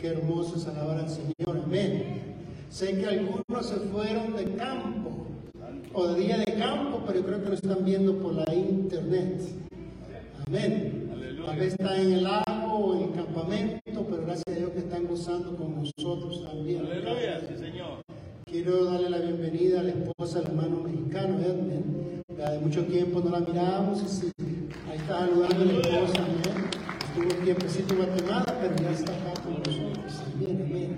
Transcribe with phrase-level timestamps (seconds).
[0.00, 1.60] Qué hermoso es alabar al Señor.
[1.64, 2.36] Amén.
[2.70, 5.26] Sé que algunos se fueron de campo
[5.92, 9.40] o de día de campo, pero yo creo que lo están viendo por la internet.
[10.46, 11.08] Amén.
[11.44, 14.78] Tal vez están en el lago o en el campamento, pero gracias a Dios que
[14.78, 16.86] están gozando con nosotros también.
[16.86, 18.02] Aleluya, sí, Señor.
[18.44, 22.22] Quiero darle la bienvenida a la esposa del hermano mexicano, Edmund.
[22.36, 24.32] Ya de mucho tiempo no la mirábamos y sí,
[24.88, 26.78] ahí está saludando a la esposa, amén.
[27.08, 29.87] Estuvo un tiempecito en Guatemala, pero ya está acá con nosotros.
[30.38, 30.96] Amén, amén.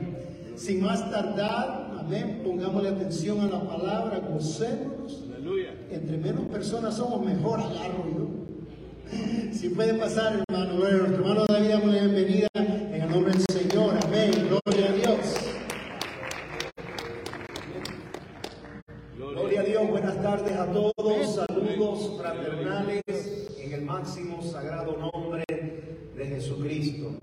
[0.54, 5.24] Sin más tardar, amén, pongámosle atención a la palabra, gocémonos.
[5.34, 5.74] Aleluya.
[5.90, 8.28] Entre menos personas somos, mejor agarro yo.
[9.52, 13.42] Si puede pasar, hermano, bueno, nuestro hermano David, damos la bienvenida en el nombre del
[13.50, 13.94] Señor.
[14.04, 14.30] Amén.
[14.30, 15.34] Gloria a Dios.
[19.16, 26.26] Gloria a Dios, buenas tardes a todos, saludos fraternales en el máximo sagrado nombre de
[26.26, 27.16] Jesucristo.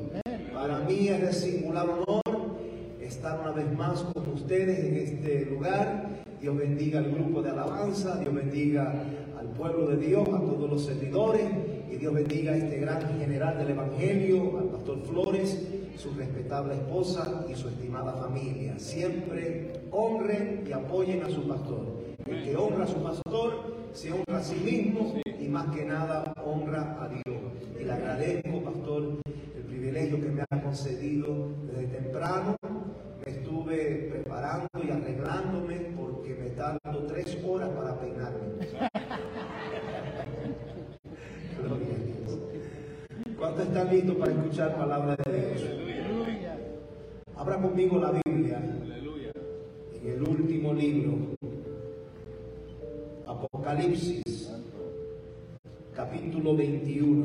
[1.78, 2.58] Singular honor
[3.02, 6.09] estar una vez más con ustedes en este lugar.
[6.42, 8.94] Dios bendiga al grupo de alabanza, Dios bendiga
[9.39, 11.44] al pueblo de Dios, a todos los servidores,
[11.92, 15.67] y Dios bendiga a este gran general del Evangelio, al pastor Flores,
[15.98, 18.80] su respetable esposa y su estimada familia.
[18.80, 21.98] Siempre honren y apoyen a su pastor.
[22.25, 26.33] El que honra a su pastor se honra a sí mismo y más que nada
[26.44, 27.38] honra a Dios.
[27.80, 29.22] Y le agradezco, pastor,
[29.55, 32.56] el privilegio que me ha concedido desde temprano.
[33.25, 38.39] Me estuve preparando y arreglándome porque me tardo tres horas para peinarme.
[41.58, 42.39] Gloria a Dios.
[43.39, 45.64] ¿Cuántos están listos para escuchar palabra de Dios?
[47.36, 48.61] Abra conmigo la Biblia
[49.94, 51.17] en el último libro,
[53.26, 54.52] Apocalipsis,
[55.95, 57.23] capítulo 21,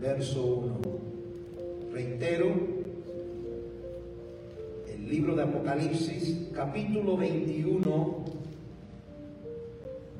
[0.00, 0.85] verso 1.
[1.96, 2.52] Reitero,
[4.86, 8.24] el libro de Apocalipsis, capítulo 21,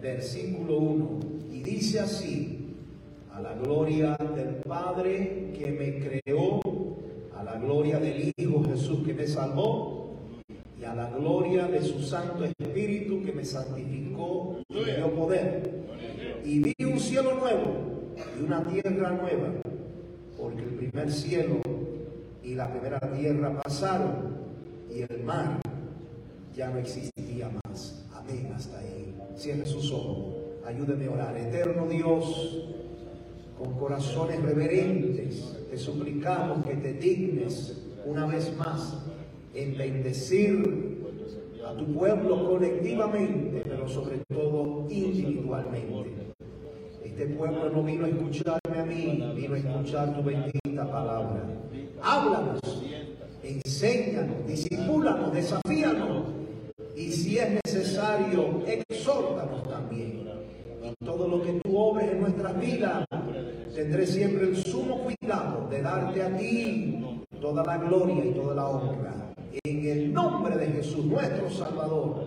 [0.00, 1.18] versículo 1.
[1.52, 2.76] Y dice así,
[3.30, 6.62] a la gloria del Padre que me creó,
[7.36, 10.16] a la gloria del Hijo Jesús que me salvó,
[10.80, 15.84] y a la gloria de su Santo Espíritu que me santificó y me dio poder.
[16.42, 19.52] Y vi un cielo nuevo y una tierra nueva,
[20.38, 21.60] porque el primer cielo
[22.42, 24.36] y la primera tierra pasaron
[24.90, 25.60] y el mar
[26.54, 28.06] ya no existía más.
[28.14, 29.14] Amén, hasta ahí.
[29.36, 30.36] Cierre sus ojos,
[30.66, 31.36] ayúdeme a orar.
[31.36, 32.64] Eterno Dios,
[33.58, 38.98] con corazones reverentes, te suplicamos que te dignes una vez más
[39.54, 40.96] en bendecir
[41.66, 46.25] a tu pueblo colectivamente, pero sobre todo individualmente.
[47.18, 51.44] Este pueblo no vino a escucharme a mí, vino a escuchar tu bendita palabra.
[52.02, 52.60] Háblanos,
[53.42, 56.24] enséñanos, disipúlanos, desafíanos
[56.94, 60.28] y si es necesario, exhórtanos también.
[60.84, 63.06] Y todo lo que tú obres en nuestras vidas,
[63.74, 67.02] tendré siempre el sumo cuidado de darte a ti
[67.40, 69.14] toda la gloria y toda la honra.
[69.64, 72.26] En el nombre de Jesús, nuestro Salvador,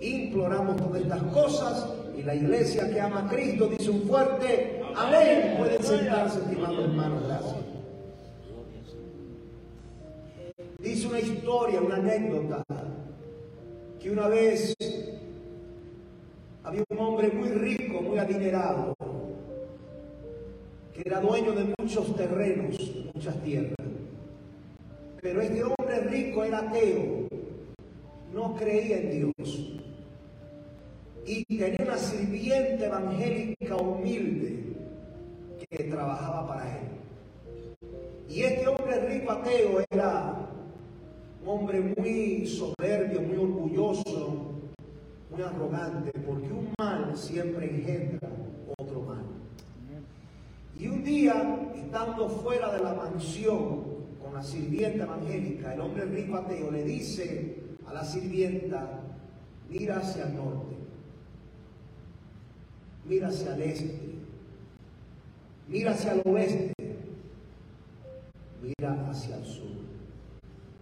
[0.00, 5.54] imploramos todas estas cosas y la iglesia que ama a Cristo dice un fuerte amén.
[5.56, 7.56] Pueden sentarse, estimados hermanos, gracias.
[10.78, 12.64] Dice una historia, una anécdota,
[13.98, 14.74] que una vez
[16.62, 18.94] había un hombre muy rico, muy adinerado,
[20.94, 22.76] que era dueño de muchos terrenos,
[23.14, 23.76] muchas tierras.
[25.20, 27.28] Pero este hombre rico era ateo,
[28.32, 29.80] no creía en Dios.
[31.32, 34.64] Y tenía una sirviente evangélica humilde
[35.70, 36.88] que trabajaba para él.
[38.28, 40.48] Y este hombre rico ateo era
[41.40, 44.54] un hombre muy soberbio, muy orgulloso,
[45.30, 48.28] muy arrogante, porque un mal siempre engendra
[48.76, 49.24] otro mal.
[50.76, 53.84] Y un día, estando fuera de la mansión
[54.20, 57.54] con la sirvienta evangélica, el hombre rico ateo le dice
[57.86, 59.00] a la sirvienta,
[59.68, 60.79] mira hacia el norte,
[63.10, 64.00] mira hacia el este,
[65.66, 66.72] mira hacia el oeste,
[68.62, 69.66] mira hacia el sur.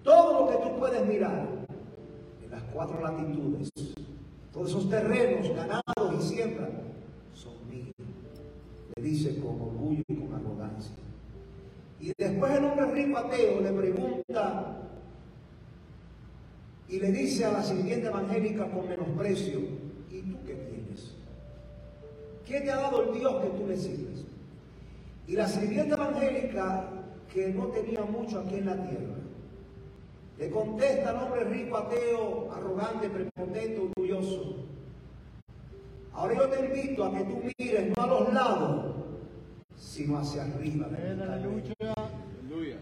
[0.02, 1.48] Todo lo que tú puedes mirar
[2.44, 3.70] en las cuatro latitudes,
[4.52, 5.82] todos esos terrenos ganados
[6.18, 6.68] y siembra,
[7.32, 7.94] son míos.
[8.96, 10.92] Le dice con orgullo y con arrogancia.
[11.98, 14.82] Y después el hombre rico ateo le pregunta
[16.90, 19.60] y le dice a la sirvienta evangélica con menosprecio,
[20.10, 20.36] ¿y tú
[22.48, 24.24] qué te ha dado el Dios que tú le sirves?
[25.26, 26.88] Y la sirvienta evangélica,
[27.32, 29.14] que no tenía mucho aquí en la tierra,
[30.38, 34.56] le contesta al hombre rico, ateo, arrogante, prepotente, orgulloso.
[36.12, 38.94] Ahora yo te invito a que tú mires no a los lados,
[39.76, 40.88] sino hacia arriba.
[40.88, 42.78] Aleluya.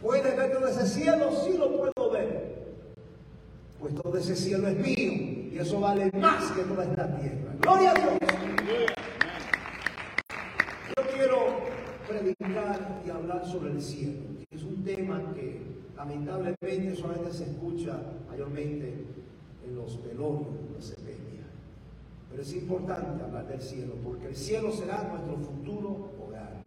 [0.00, 1.30] ¿Puedes ver todo ese cielo?
[1.44, 2.58] Sí lo puedo ver.
[3.80, 5.12] Pues todo ese cielo es mío
[5.52, 7.54] y eso vale más que toda esta tierra.
[7.60, 8.37] Gloria a Dios.
[10.96, 11.60] Yo quiero
[12.06, 14.20] predicar y hablar sobre el cielo.
[14.50, 15.62] Es un tema que
[15.96, 17.98] lamentablemente solamente se escucha
[18.28, 19.06] mayormente
[19.66, 20.96] en los velorios, en las.
[22.30, 26.62] Pero es importante hablar del cielo, porque el cielo será nuestro futuro hogar.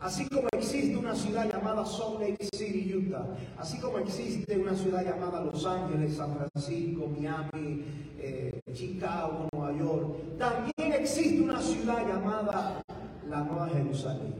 [0.00, 3.26] Así como existe una ciudad llamada Salt Lake City, Utah,
[3.58, 7.84] así como existe una ciudad llamada Los Ángeles, San Francisco, Miami,
[8.18, 12.82] eh, Chicago, Nueva York, también existe una ciudad llamada
[13.28, 14.34] la Nueva Jerusalén.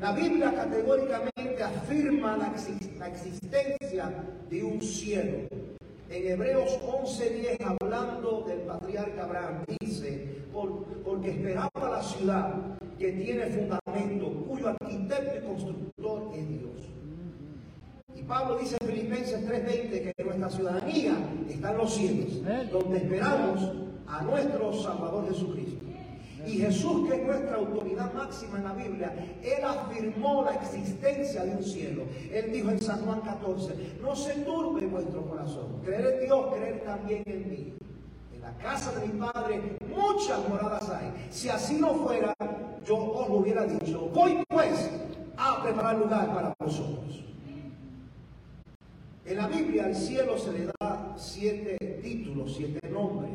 [0.00, 2.52] La Biblia categóricamente afirma la,
[3.08, 5.48] existencia de un cielo.
[6.08, 10.44] En Hebreos 11:10, hablando del patriarca Abraham, dice,
[11.04, 12.54] porque esperaba la ciudad
[12.98, 17.01] que tiene fundamento, cuyo arquitecto y constructor es Dios.
[18.22, 21.16] Y Pablo dice en Filipenses 3:20 que nuestra ciudadanía
[21.50, 22.30] está en los cielos,
[22.70, 23.72] donde esperamos
[24.06, 25.84] a nuestro Salvador Jesucristo.
[26.46, 31.56] Y Jesús, que es nuestra autoridad máxima en la Biblia, Él afirmó la existencia de
[31.56, 32.02] un cielo.
[32.32, 35.80] Él dijo en San Juan 14, no se turbe vuestro corazón.
[35.84, 37.74] Creer en Dios, creer también en mí.
[38.34, 41.26] En la casa de mi Padre muchas moradas hay.
[41.30, 42.34] Si así no fuera,
[42.86, 44.10] yo os lo hubiera dicho.
[44.14, 44.90] Voy pues
[45.36, 47.22] a preparar lugar para vosotros.
[49.24, 53.30] En la Biblia al cielo se le da siete títulos, siete nombres.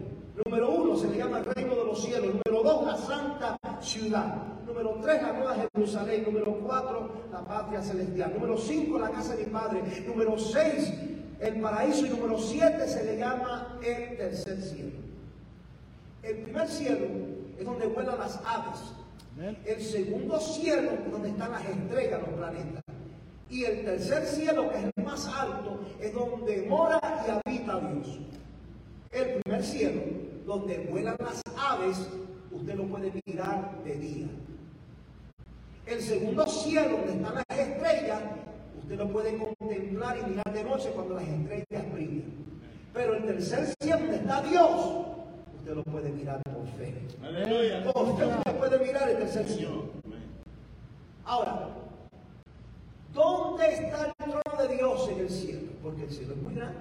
[0.45, 2.35] Número uno se le llama el reino de los cielos.
[2.45, 4.35] Número dos, la santa ciudad.
[4.65, 6.23] Número tres, la nueva Jerusalén.
[6.25, 8.33] Número cuatro, la patria celestial.
[8.33, 9.81] Número cinco, la casa de mi padre.
[10.05, 10.93] Número seis,
[11.39, 12.05] el paraíso.
[12.05, 14.97] Y número siete se le llama el tercer cielo.
[16.21, 17.07] El primer cielo
[17.57, 18.79] es donde vuelan las aves.
[19.65, 22.86] El segundo cielo es donde están las estrellas, los planetas.
[23.49, 28.19] Y el tercer cielo, que es el más alto, es donde mora y habita Dios.
[29.11, 30.01] El primer cielo,
[30.45, 31.97] donde vuelan las aves,
[32.51, 34.27] usted lo puede mirar de día.
[35.85, 38.21] El segundo cielo, donde están las estrellas,
[38.81, 42.33] usted lo puede contemplar y mirar de noche cuando las estrellas brillan.
[42.93, 45.05] Pero el tercer cielo, donde está Dios,
[45.59, 46.93] usted lo puede mirar por fe.
[47.23, 47.83] Aleluya.
[47.95, 49.85] Usted puede mirar el tercer cielo.
[51.23, 51.69] Ahora,
[53.17, 55.71] ¿dónde está el trono de Dios en el cielo?
[55.81, 56.79] Porque el cielo es muy grande.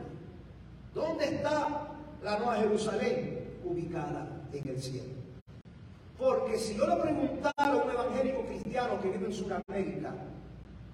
[0.95, 5.15] ¿Dónde está la Nueva Jerusalén ubicada en el cielo.
[6.19, 10.15] Porque si yo le preguntara a un evangélico cristiano que vive en Sudamérica,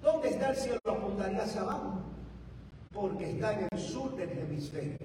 [0.01, 0.79] ¿dónde está el cielo?
[0.85, 2.01] Apuntaría hacia abajo.
[2.91, 4.97] Porque está en el sur del hemisferio.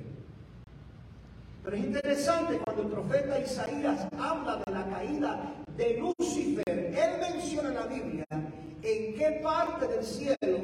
[1.62, 6.68] Pero es interesante cuando el profeta Isaías habla de la caída de Lucifer.
[6.68, 8.26] Él menciona en la Biblia
[8.82, 10.58] en qué parte del cielo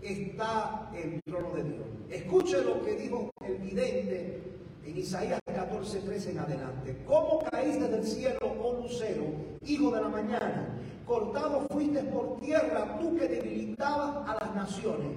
[0.00, 1.86] está el trono de Dios.
[2.10, 4.40] Escuche lo que dijo el vidente
[4.84, 6.96] en Isaías 14, 13 en adelante.
[7.06, 9.24] ¿Cómo caíste del cielo, oh lucero,
[9.64, 10.68] hijo de la mañana?
[11.06, 15.08] Cortado fuiste por tierra, tú que debilitabas a las naciones.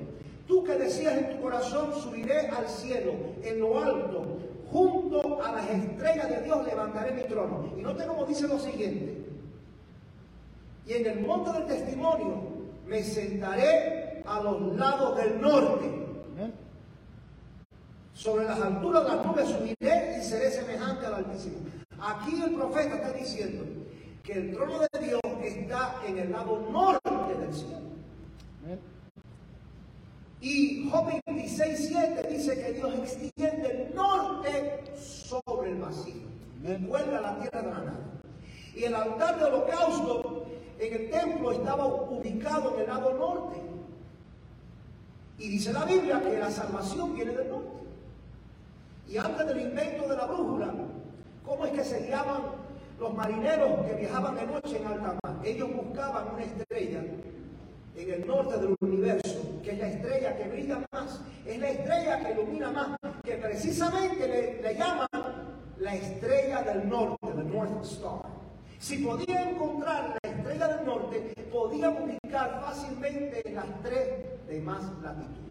[0.48, 4.38] Tú que decías en tu corazón, subiré al cielo, en lo alto,
[4.72, 7.74] junto a las estrellas de Dios levantaré mi trono.
[7.78, 9.25] Y note cómo dice lo siguiente.
[10.88, 12.44] Y en el monte del testimonio
[12.86, 16.06] me sentaré a los lados del norte
[18.16, 21.58] sobre las alturas de las nubes subiré y seré semejante al Altísimo.
[22.00, 23.66] Aquí el profeta está diciendo
[24.24, 27.86] que el trono de Dios está en el lado norte del cielo.
[30.40, 36.24] Y Job 26, 7 dice que Dios extiende el norte sobre el vacío
[36.64, 38.00] y vuelve a la tierra de la nada.
[38.76, 40.46] Y el altar de holocausto
[40.80, 43.62] en el templo estaba ubicado en el lado norte.
[45.38, 47.70] Y dice la Biblia que la salvación viene del norte.
[49.08, 50.74] Y antes del invento de la brújula,
[51.46, 52.42] ¿cómo es que se guiaban
[53.00, 55.36] los marineros que viajaban de noche en alta mar?
[55.44, 57.04] Ellos buscaban una estrella
[57.96, 62.20] en el norte del universo, que es la estrella que brilla más, es la estrella
[62.20, 65.08] que ilumina más, que precisamente le, llaman
[65.78, 68.45] la estrella del norte, the North Star.
[68.80, 75.46] Si podían encontrar la estrella del norte, podían ubicar fácilmente las tres demás latitudes.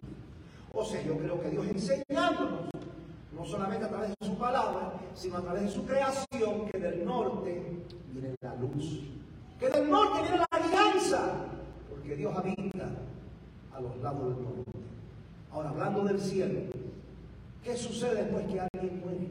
[0.73, 2.69] O sea, yo creo que Dios enseñándonos
[3.35, 7.05] no solamente a través de su palabra, sino a través de su creación, que del
[7.05, 9.01] norte viene la luz.
[9.59, 11.33] Que del norte viene la alianza,
[11.89, 12.89] porque Dios habita
[13.73, 14.71] a los lados del norte.
[15.51, 16.59] Ahora, hablando del cielo,
[17.63, 19.29] ¿qué sucede después que alguien muere?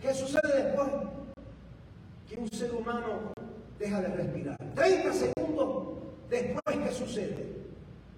[0.00, 0.88] ¿Qué sucede después
[2.28, 3.32] que un ser humano
[3.78, 4.56] deja de respirar?
[4.74, 7.58] 30 segundos después, ¿qué sucede?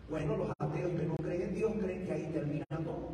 [0.09, 3.11] Bueno, los ateos que no creen en Dios creen que ahí termina todo.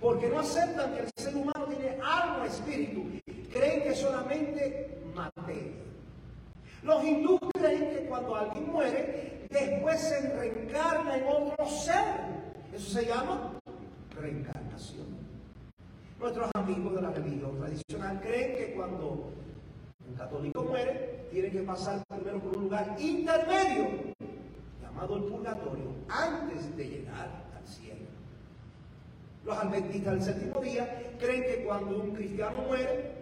[0.00, 3.04] Porque no aceptan que el ser humano tiene alma, espíritu.
[3.52, 5.72] Creen que solamente materia.
[6.82, 12.04] Los hindúes creen que cuando alguien muere, después se reencarna en otro ser.
[12.72, 13.58] Eso se llama
[14.14, 15.06] reencarnación.
[16.20, 19.32] Nuestros amigos de la religión tradicional creen que cuando
[20.08, 23.88] un católico muere, tiene que pasar primero por un lugar intermedio,
[24.82, 28.06] llamado el purgatorio, antes de llegar al cielo.
[29.44, 33.16] Los adventistas del séptimo día creen que cuando un cristiano muere,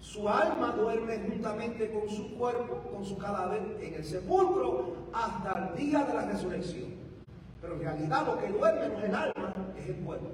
[0.00, 5.76] su alma duerme juntamente con su cuerpo, con su cadáver, en el sepulcro hasta el
[5.76, 6.94] día de la resurrección.
[7.60, 10.28] Pero en realidad lo que duerme no es el alma, es el cuerpo.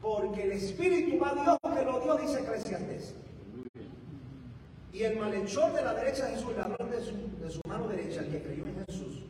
[0.00, 3.14] Porque el espíritu va a Dios que lo dio, dice Eclesiastes.
[4.96, 7.12] Y el malhechor de la derecha de Jesús, el ladrón de su,
[7.44, 9.24] de su mano derecha, el que creyó en Jesús,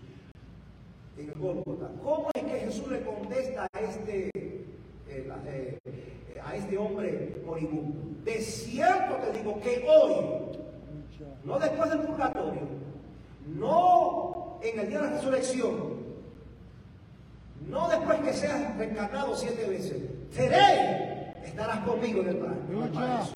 [1.19, 1.91] en el Gólgota.
[2.05, 5.79] ¿Cómo es que Jesús le contesta a este, eh, eh,
[6.41, 7.99] a este hombre moribundo?
[8.23, 10.15] De cierto te digo que hoy,
[11.43, 12.63] no después del purgatorio,
[13.49, 15.97] no en el día de la resurrección,
[17.69, 23.35] no después que seas reencarnado siete veces, seré, estarás conmigo en el paraíso.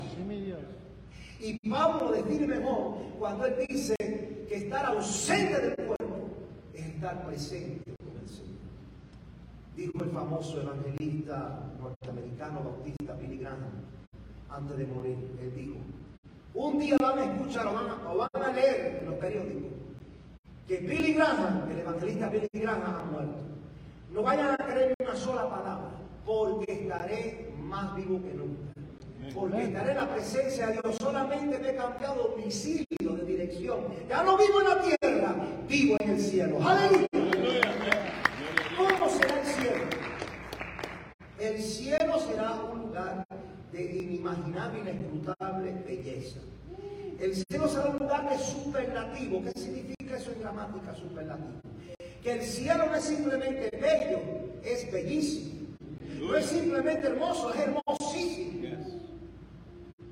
[1.41, 3.95] Y Pablo define mejor cuando él dice
[4.47, 6.29] que estar ausente del cuerpo
[6.71, 8.59] es estar presente con el Señor.
[9.75, 13.71] Dijo el famoso evangelista norteamericano bautista Billy Graham
[14.51, 15.17] antes de morir.
[15.41, 15.77] Él dijo,
[16.53, 19.71] un día van a escuchar o van a, o van a leer en los periódicos
[20.67, 23.39] que Billy Graham, el evangelista Billy Graham, ha muerto.
[24.13, 25.89] No vayan a creer una sola palabra,
[26.23, 28.80] porque estaré más vivo que nunca
[29.33, 30.95] porque estaré en la presencia de Dios.
[30.97, 33.79] Solamente me he cambiado domicilio de dirección.
[34.09, 35.35] Ya no vivo en la tierra,
[35.67, 36.57] vivo en el cielo.
[36.61, 37.07] Aleluya.
[38.77, 39.83] ¿Cómo será el cielo?
[41.39, 43.25] El cielo será un lugar
[43.71, 46.39] de inimaginable, inescrutable belleza.
[47.19, 49.43] El cielo será un lugar de superlativo.
[49.43, 51.61] ¿Qué significa eso en gramática superlativo?
[52.23, 54.19] Que el cielo no es simplemente bello,
[54.63, 55.51] es bellísimo.
[56.19, 57.80] No es simplemente hermoso, es hermosísimo.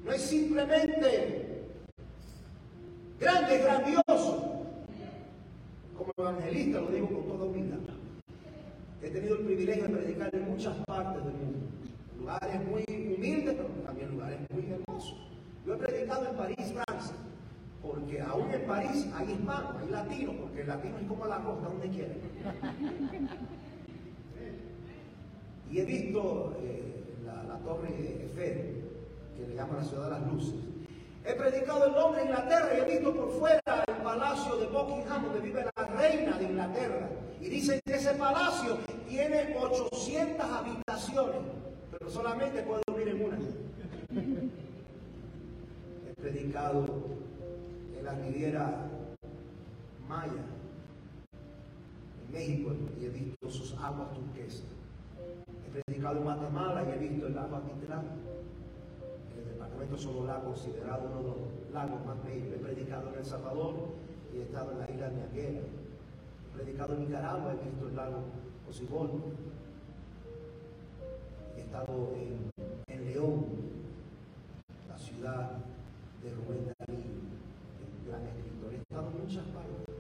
[0.10, 1.68] No es simplemente
[3.20, 4.66] grande, grandioso.
[5.96, 7.78] Como evangelista lo digo con toda humildad.
[9.04, 11.60] He tenido el privilegio de predicar en muchas partes del mundo.
[12.18, 15.16] Lugares muy humildes, pero también lugares muy hermosos.
[15.63, 17.16] Yo he predicado en París, Francia,
[17.84, 21.68] porque aún en París hay hispanos, hay latinos, porque el latino es como la costa
[21.68, 22.16] donde quiera.
[25.72, 27.89] Y he visto eh, la, la, torre
[28.24, 28.88] Eiffel,
[29.39, 30.55] que le llaman la ciudad de las luces.
[31.25, 35.39] He predicado en Londres, Inglaterra, y he visto por fuera el palacio de Buckingham, donde
[35.39, 37.10] vive la reina de Inglaterra.
[37.41, 38.77] Y dicen que ese palacio
[39.08, 41.41] tiene 800 habitaciones,
[41.91, 43.38] pero solamente puede dormir en una.
[46.10, 46.86] He predicado
[47.98, 48.88] en la Riviera
[50.08, 50.31] Maya,
[52.25, 54.63] en México, y he visto sus aguas turquesas.
[55.67, 57.62] He predicado en Guatemala y he visto el agua
[59.39, 62.53] Mitlán departamento solo la considerado uno de los lagos más bellos.
[62.53, 63.74] He predicado en El Salvador
[64.34, 65.60] y he estado en la isla de Ñaquera.
[65.60, 68.24] He predicado en Nicaragua, he visto el lago
[68.69, 69.10] Osibol.
[71.58, 72.51] He estado en,
[72.88, 73.46] en, León,
[74.88, 75.51] la ciudad
[76.24, 78.74] de Rubén Darío, el gran escritor.
[78.74, 79.96] He estado en muchas partes.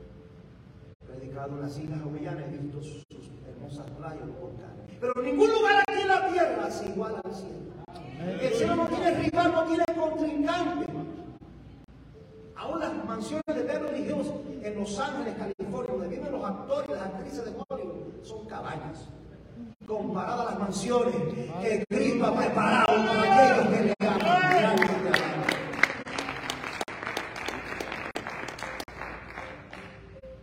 [1.01, 3.05] He predicado en las Islas Jovellanas, he visto sus
[3.47, 4.97] hermosas playas, los volcanes.
[4.99, 7.68] Pero ningún lugar aquí en la tierra es igual al cielo.
[9.47, 10.85] No tiene contrincante.
[12.57, 14.27] Aún las mansiones de Beverly Hills
[14.63, 19.07] en Los Ángeles, California, donde viven los actores y las actrices de Hollywood, son cabañas.
[19.87, 21.15] Comparadas a las mansiones
[21.61, 24.77] que Cristo ha preparado para aquellos que le aman.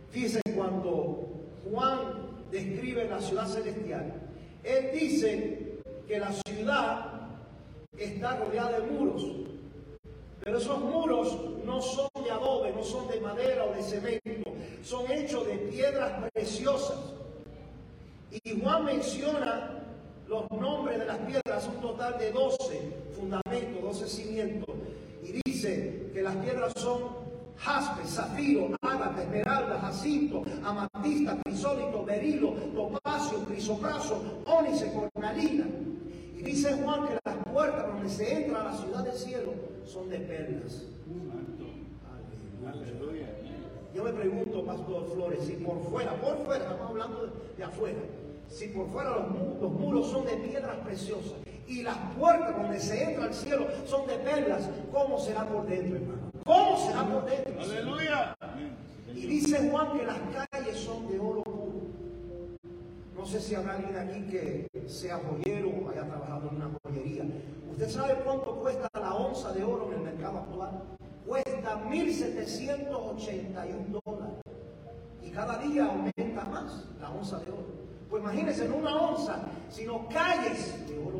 [0.09, 1.99] Fíjense cuando Juan
[2.51, 4.13] describe la ciudad celestial,
[4.63, 7.06] él dice que la ciudad
[7.97, 9.25] está rodeada de muros.
[10.43, 14.51] Pero esos muros no son de adobe, no son de madera o de cemento,
[14.83, 16.97] son hechos de piedras preciosas.
[18.31, 19.83] Y Juan menciona
[20.27, 24.75] los nombres de las piedras, un total de 12 fundamentos, 12 cimientos.
[25.23, 27.27] Y dice que las piedras son
[27.57, 35.65] jaspe, zafiro, ágata, esmeralda, jacinto, amatista, crisólito, berilo, topacio, crisopraso, ónice, cornalina.
[36.37, 39.53] Y dice Juan que las puertas donde se entra a la ciudad del cielo
[39.85, 40.83] son de perlas.
[42.67, 43.27] Aleluya.
[43.95, 47.97] Yo me pregunto, Pastor Flores, si por fuera, por fuera, estamos hablando de, afuera,
[48.49, 53.03] si por fuera los, los muros son de piedras preciosas y las puertas donde se
[53.03, 56.31] entra al cielo son de perlas, ¿cómo será por dentro, hermano?
[56.45, 57.61] ¿Cómo será por dentro?
[57.61, 58.37] Aleluya.
[59.15, 60.17] Y dice Juan que las
[60.49, 61.46] calles son de oro.
[63.17, 67.25] No sé si habrá alguien aquí que sea joyero o haya trabajado en una joyería.
[67.71, 70.83] ¿Usted sabe cuánto cuesta la onza de oro en el mercado actual?
[71.25, 74.35] Cuesta 1.781 dólares.
[75.23, 77.65] Y cada día aumenta más la onza de oro.
[78.09, 81.17] Pues imagínense, no una onza, sino calles de oro.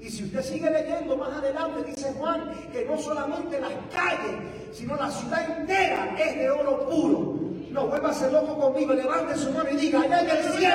[0.00, 4.36] Y si usted sigue leyendo más adelante, dice Juan que no solamente las calles,
[4.72, 7.37] sino la ciudad entera es de oro puro.
[7.78, 10.74] No ser loco conmigo, levante su mano y diga, allá en el cielo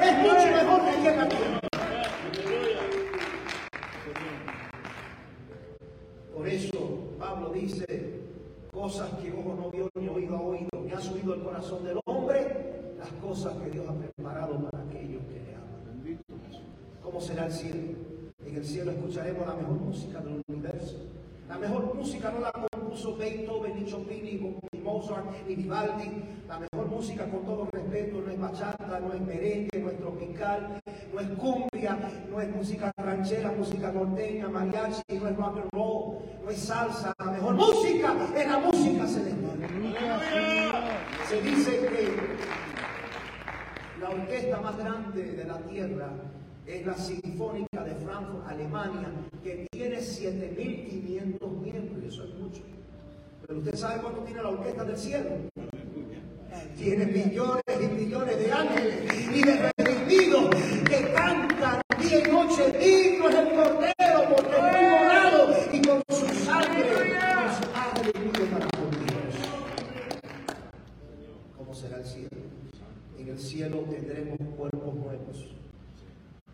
[0.00, 1.60] es mucho mejor que aquí en la tierra.
[6.32, 8.20] Por eso Pablo dice,
[8.70, 11.98] cosas que ojo no vio ni oído ha oído, ni ha subido el corazón del
[12.04, 16.20] hombre, las cosas que Dios ha preparado para aquellos que le aman.
[17.02, 17.80] ¿Cómo será el cielo?
[18.46, 20.98] En el cielo escucharemos la mejor música del universo.
[21.48, 24.38] La mejor música no la compuso Beethoven, ni Chopin, ni
[24.84, 26.22] Mozart, ni Vivaldi.
[26.46, 30.80] La mejor música, con todo respeto, no es bachata, no es merengue, no es tropical,
[31.12, 31.98] no es cumbia,
[32.30, 37.14] no es música ranchera, música norteña, mariachi, no es rock and roll, no es salsa.
[37.18, 39.58] La mejor música es la música celestial.
[41.28, 42.08] Se dice que
[44.00, 46.10] la orquesta más grande de la tierra
[46.66, 49.08] es la Sinfónica de Frankfurt, Alemania,
[49.42, 52.73] que tiene 7.500 miembros, y eso es mucho.
[53.46, 55.30] Pero usted sabe cuánto tiene la orquesta del cielo.
[56.78, 60.54] Tiene millones y millones de ángeles y de redimidos
[60.88, 67.14] que cantan día y noche dignos el Cordero porque fue morado y con su sangre
[67.14, 69.34] nos ha redimido para con Dios.
[71.56, 72.28] ¿Cómo será el cielo?
[73.18, 75.54] En el cielo tendremos cuerpos nuevos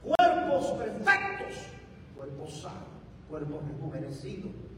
[0.03, 1.57] cuerpos perfectos,
[2.16, 2.88] cuerpos sanos,
[3.29, 4.69] cuerpos rejuvenecidos.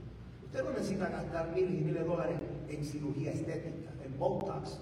[0.52, 2.36] Usted no necesita gastar miles y miles de dólares
[2.68, 4.80] en cirugía estética, en Botox,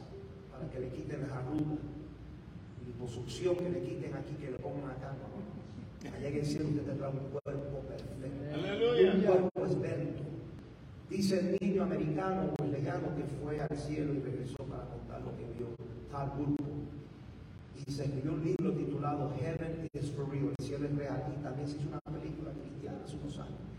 [0.51, 1.79] para que le quiten las arrugas,
[2.85, 5.15] liposucción que le quiten aquí, que le pongan acá.
[5.15, 9.13] No, Allá en el cielo usted tendrá un cuerpo perfecto, Aleluya.
[9.15, 10.23] un cuerpo esbelto.
[11.09, 15.21] Dice el niño americano o el legano que fue al cielo y regresó para contar
[15.23, 15.69] lo que vio,
[16.11, 16.65] tal grupo
[17.87, 21.43] y se escribió un libro titulado Heaven is for real, el cielo es real, y
[21.45, 23.70] también se hizo una película cristiana hace unos años.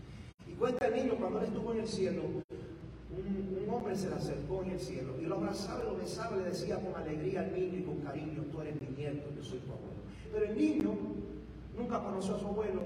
[0.62, 4.78] El niño cuando él estuvo en el cielo, un, hombre se le acercó en el
[4.78, 7.82] cielo y lo abrazaba y lo besaba y le decía con alegría al niño y
[7.82, 10.02] con cariño, tú eres mi nieto, yo soy tu abuelo.
[10.32, 10.94] Pero el niño
[11.76, 12.80] nunca conoció a su abuelo,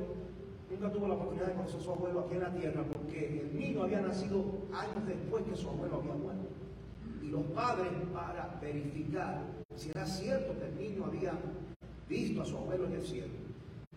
[0.70, 3.58] nunca tuvo la oportunidad de conocer a su abuelo aquí en la tierra porque el
[3.58, 6.48] niño había nacido años después que su abuelo había muerto.
[7.22, 9.42] Y los padres para verificar
[9.74, 11.34] si era cierto que el niño había
[12.08, 13.34] visto a su abuelo en el cielo,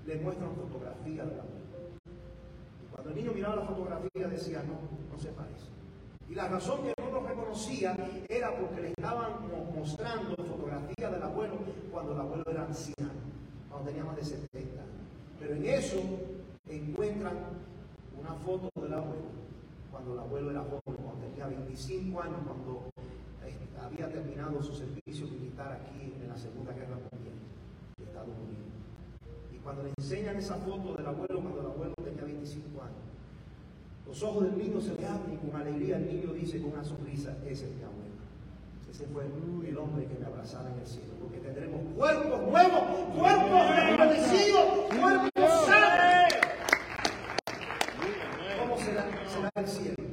[0.06, 1.69] le muestran fotografía del abuelo.
[3.10, 4.78] Y el niño miraba la fotografía decía, no,
[5.12, 5.66] no se parece.
[6.30, 9.32] Y la razón que no lo reconocía era porque le estaban
[9.76, 11.56] mostrando fotografía del abuelo
[11.92, 13.10] cuando el abuelo era anciano,
[13.68, 14.94] cuando tenía más de 70 años.
[15.40, 15.98] Pero en eso
[16.68, 17.36] encuentran
[18.20, 19.40] una foto del abuelo
[19.90, 22.92] cuando el abuelo era joven, cuando tenía 25 años, cuando
[23.82, 27.36] había terminado su servicio militar aquí en la Segunda Guerra Mundial
[27.98, 28.89] de Estados Unidos.
[29.64, 32.98] Cuando le enseñan esa foto del abuelo, cuando el abuelo tenía 25 años,
[34.08, 36.84] los ojos del niño se le abren y con alegría el niño dice con una
[36.84, 38.10] sonrisa, ese es mi abuelo.
[38.90, 41.14] Ese fue el hombre que me abrazaba en el cielo.
[41.22, 42.82] Porque tendremos cuerpos nuevos,
[43.16, 44.66] cuerpos agradecidos,
[45.00, 46.34] cuerpos sanos.
[48.60, 50.04] ¿Cómo será, será el cielo?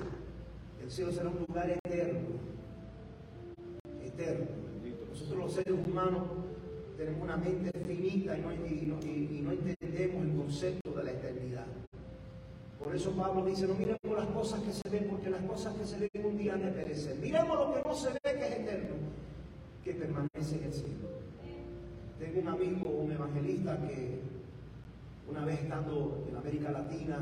[0.83, 2.47] El cielo será un lugar eterno
[5.11, 6.23] nosotros los seres humanos
[6.97, 11.67] tenemos una mente finita y no, entendemos el concepto de la eternidad.
[12.83, 15.85] Por eso Pablo dice, no miremos las cosas que se ven, porque las cosas que
[15.85, 17.17] se ven un día han de perecer.
[17.17, 18.95] Miremos lo que no se ve, que es eterno,
[19.85, 21.09] que permanece en el cielo.
[22.19, 24.21] Tengo un amigo, un evangelista, que
[25.29, 27.19] una vez estando en América Latina,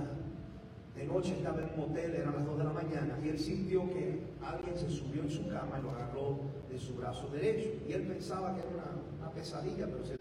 [0.94, 3.88] de noche estaba en un hotel, eran las 2 de la mañana, y él sintió
[3.90, 6.38] que alguien se subió en su cama y lo agarró
[6.70, 7.70] de su brazo derecho.
[7.88, 8.84] Y él pensaba que era una,
[9.34, 10.16] pesadilla, pero se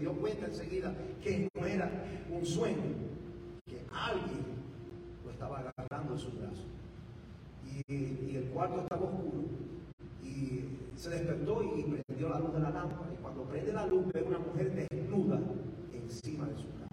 [0.00, 1.90] dio, cuenta enseguida que no era
[2.30, 2.82] un sueño,
[3.66, 4.44] que alguien
[5.24, 6.64] lo estaba agarrando en su brazo.
[7.88, 9.44] y, el cuarto estaba oscuro.
[10.22, 10.64] Y
[10.96, 13.12] se despertó y prendió la luz de la lámpara.
[13.12, 15.40] Y cuando prende la luz ve una mujer desnuda
[15.92, 16.88] encima de su cama.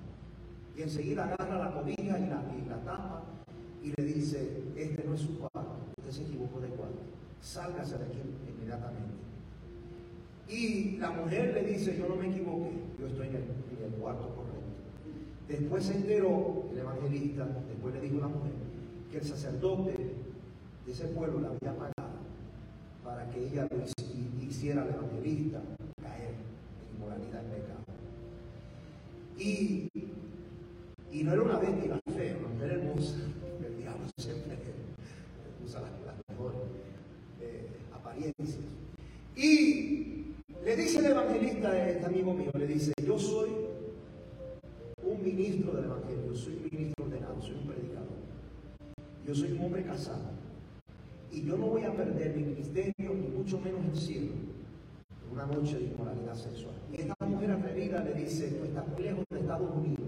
[0.75, 3.23] Y enseguida agarra la cobija y la, y la tapa
[3.81, 6.99] y le dice, este no es su cuarto, usted se equivocó de cuarto,
[7.41, 9.28] sálgase de aquí inmediatamente.
[10.49, 13.43] Y la mujer le dice, yo no me equivoqué, yo estoy en el,
[13.85, 14.49] en cuarto correcto.
[15.47, 18.51] Después se enteró el evangelista, después le dijo la mujer,
[19.11, 19.91] que el sacerdote
[20.85, 22.19] de ese pueblo la había pagado
[23.03, 25.61] para que ella lo hiciera al evangelista
[26.01, 27.79] caer en inmoralidad y pecado.
[29.37, 29.89] Y,
[31.11, 33.15] y no era una bestia fea, una mujer hermosa.
[33.65, 34.57] El diablo siempre
[35.63, 35.91] usa las,
[36.29, 36.59] mejores
[37.41, 38.57] eh, apariencias.
[39.35, 40.18] Y
[40.69, 43.49] le dice el evangelista, este amigo mío, le dice, yo soy
[45.03, 48.19] un ministro del evangelio, soy un ministro ordenado, soy un predicador.
[49.25, 50.29] Yo soy un hombre casado.
[51.31, 54.31] Y yo no voy a perder mi ministerio, ni mucho menos el cielo,
[55.31, 56.75] una noche de inmoralidad sexual.
[56.93, 60.07] Y esta mujer atrevida le dice, tú estás muy lejos de Estados Unidos.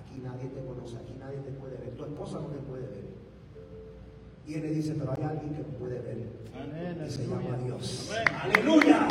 [0.00, 1.94] Aquí nadie te conoce, aquí nadie te puede ver.
[1.94, 3.17] Tu esposa no te puede ver.
[4.48, 6.16] Y él le dice, pero hay alguien que puede ver.
[7.06, 8.10] y se llama Dios.
[8.42, 9.06] Aleluya.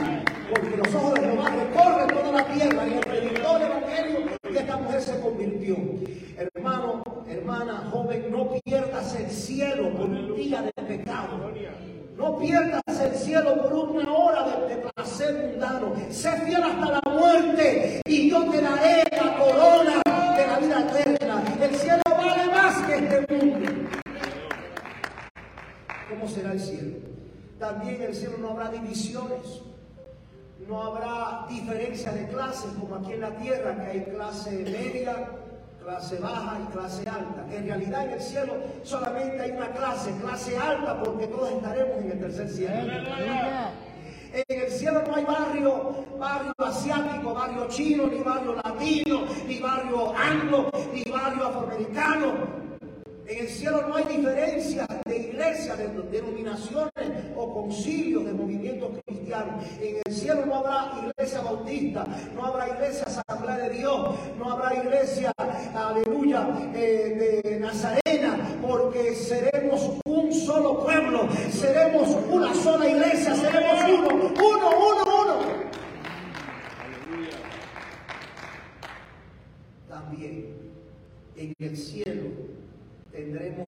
[0.50, 4.20] Porque los ojos de Jehová recorren toda la tierra y el predictor del evangelio
[4.52, 5.78] y esta mujer se convirtió.
[6.38, 11.52] Hermano, hermana, joven, no pierdas el cielo por un día de pecado.
[12.18, 15.94] No pierdas el cielo por una hora de, placer mundano.
[16.10, 20.02] Sé fiel hasta la muerte y yo te daré la corona
[20.36, 21.44] de la vida eterna.
[21.62, 23.88] El cielo vale más que este mundo.
[26.10, 26.96] ¿Cómo será el cielo?
[27.60, 29.62] También en el cielo no habrá divisiones.
[30.68, 35.30] No habrá diferencia de clases como aquí en la tierra, que hay clase media,
[35.82, 37.46] clase baja y clase alta.
[37.52, 38.54] En realidad en el cielo
[38.84, 42.92] solamente hay una clase, clase alta, porque todos estaremos en el tercer cielo.
[44.34, 50.14] En el cielo no hay barrio, barrio asiático, barrio chino, ni barrio latino, ni barrio
[50.18, 52.67] anglo, ni barrio afroamericano.
[53.28, 59.66] En el cielo no hay diferencia de iglesias, de denominaciones o concilios de movimientos cristianos.
[59.82, 64.82] En el cielo no habrá iglesia bautista, no habrá iglesia asamblea de Dios, no habrá
[64.82, 65.34] iglesia,
[65.76, 74.08] aleluya, eh, de Nazarena, porque seremos un solo pueblo, seremos una sola iglesia, seremos uno,
[74.08, 75.38] uno, uno, uno.
[79.90, 80.46] También
[81.36, 82.58] en el cielo
[83.18, 83.66] tendremos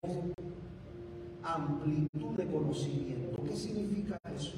[1.41, 3.43] amplitud de conocimiento.
[3.43, 4.57] ¿Qué significa eso?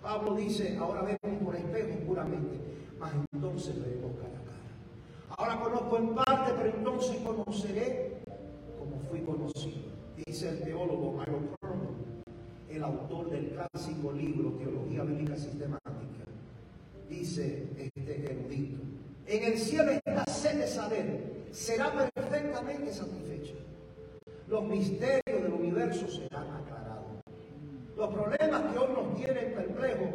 [0.00, 2.56] Pablo dice, ahora vemos por espejo puramente,
[3.00, 5.58] mas entonces veremos cara a cara.
[5.58, 8.22] Ahora conozco en parte, pero entonces conoceré
[8.78, 9.88] como fui conocido.
[10.24, 11.38] Dice el teólogo Mario
[12.68, 16.24] el autor del clásico libro Teología Bíblica Sistemática.
[17.08, 18.78] Dice este erudito,
[19.26, 23.54] en el cielo esta sed de saber será perfectamente satisfecha
[24.48, 27.04] los misterios del universo serán aclarados.
[27.96, 30.08] Los problemas que hoy nos tienen perplejos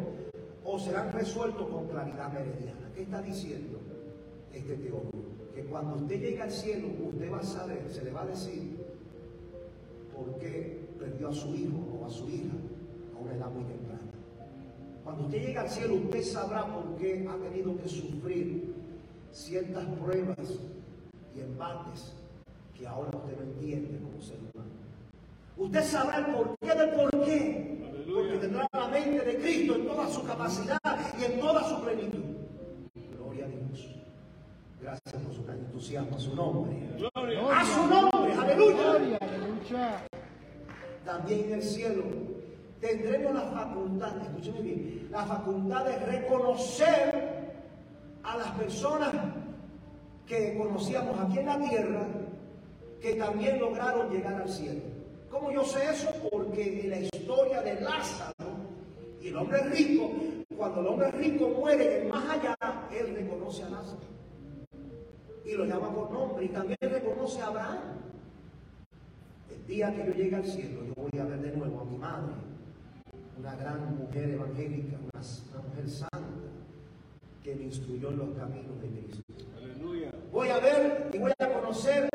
[0.64, 2.90] o serán resueltos con claridad meridiana.
[2.94, 3.78] ¿Qué está diciendo
[4.52, 5.12] este teólogo?
[5.54, 8.76] Que cuando usted llegue al cielo, usted va a saber, se le va a decir
[10.12, 12.54] por qué perdió a su hijo o a su hija
[13.16, 14.00] a una edad muy temprana.
[15.04, 18.74] Cuando usted llegue al cielo, usted sabrá por qué ha tenido que sufrir
[19.30, 20.58] ciertas pruebas
[21.36, 22.14] y embates
[22.76, 24.70] que ahora usted no entiende como ser humano.
[25.56, 30.24] Usted sabrá el porqué del porqué, porque tendrá la mente de Cristo en toda su
[30.24, 30.78] capacidad
[31.18, 32.24] y en toda su plenitud.
[33.16, 33.94] Gloria a Dios.
[34.80, 36.76] Gracias por su gran entusiasmo a su nombre.
[37.52, 39.18] A su nombre, aleluya.
[41.04, 42.04] También en el cielo
[42.80, 47.54] tendremos la facultad, escúcheme bien, la facultad de reconocer
[48.22, 49.12] a las personas
[50.26, 52.06] que conocíamos aquí en la tierra
[53.04, 54.80] que también lograron llegar al cielo.
[55.30, 56.10] ¿Cómo yo sé eso?
[56.30, 58.32] Porque en la historia de Lázaro
[59.20, 60.10] y el hombre rico,
[60.56, 62.56] cuando el hombre rico muere en más allá,
[62.90, 64.08] él reconoce a Lázaro.
[65.44, 67.78] Y lo llama por nombre y también reconoce a Abraham.
[69.50, 71.98] El día que yo llegue al cielo, yo voy a ver de nuevo a mi
[71.98, 72.32] madre,
[73.38, 75.20] una gran mujer evangélica, una,
[75.52, 76.18] una mujer santa,
[77.42, 79.24] que me instruyó en los caminos de Cristo.
[80.32, 82.08] Voy a ver y voy a conocer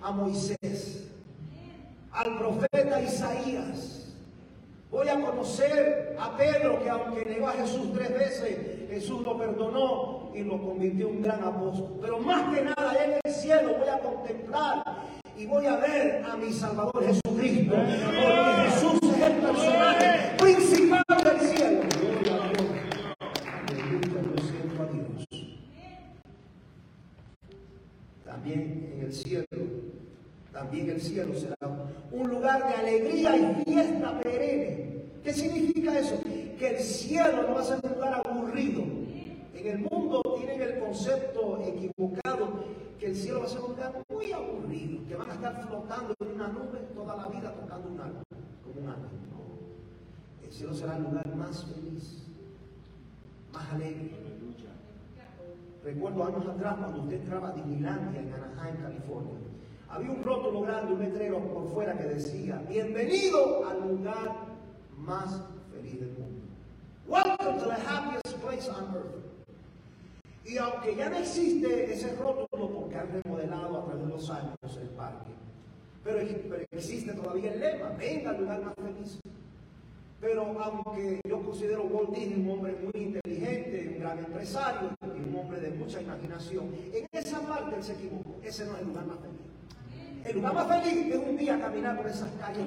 [0.00, 1.08] a Moisés,
[2.12, 4.14] al profeta Isaías.
[4.90, 10.30] Voy a conocer a Pedro, que aunque negó a Jesús tres veces, Jesús lo perdonó
[10.32, 11.98] y lo convirtió en un gran apóstol.
[12.00, 14.84] Pero más que nada en el cielo voy a contemplar
[15.36, 17.74] y voy a ver a mi Salvador Jesucristo.
[17.74, 21.80] Porque Jesús es el personaje principal del cielo.
[21.98, 22.66] Gloria a Dios.
[23.68, 25.06] Aleluya, yo siento a Dios.
[28.46, 29.44] También en el cielo,
[30.52, 31.56] también el cielo será
[32.12, 35.02] un lugar de alegría y fiesta perenne.
[35.24, 36.20] ¿Qué significa eso?
[36.56, 38.84] Que el cielo no va a ser un lugar aburrido.
[39.52, 42.62] En el mundo tienen el concepto equivocado
[43.00, 46.14] que el cielo va a ser un lugar muy aburrido, que van a estar flotando
[46.20, 48.22] en una nube toda la vida tocando un alma,
[48.62, 49.08] como un alma.
[50.44, 52.22] El cielo será el lugar más feliz,
[53.52, 54.12] más alegre.
[55.86, 59.34] Recuerdo años atrás cuando usted entraba a Disneylandia en Anaheim, California.
[59.88, 64.34] Había un rótulo grande, un letrero por fuera que decía, bienvenido al lugar
[64.96, 66.42] más feliz del mundo.
[67.06, 69.14] Welcome to the happiest place on earth.
[70.44, 74.56] Y aunque ya no existe ese rótulo porque han remodelado a través de los años
[74.82, 75.30] el parque,
[76.02, 76.18] pero,
[76.50, 79.20] pero existe todavía el lema, venga al lugar más feliz.
[80.20, 85.36] Pero aunque yo considero Walt Disney un hombre muy inteligente, un gran empresario y un
[85.36, 88.34] hombre de mucha imaginación, en esa parte él se equivocó.
[88.42, 89.40] Ese no es el lugar más feliz.
[90.24, 92.66] El lugar más feliz es un día caminar por esas calles,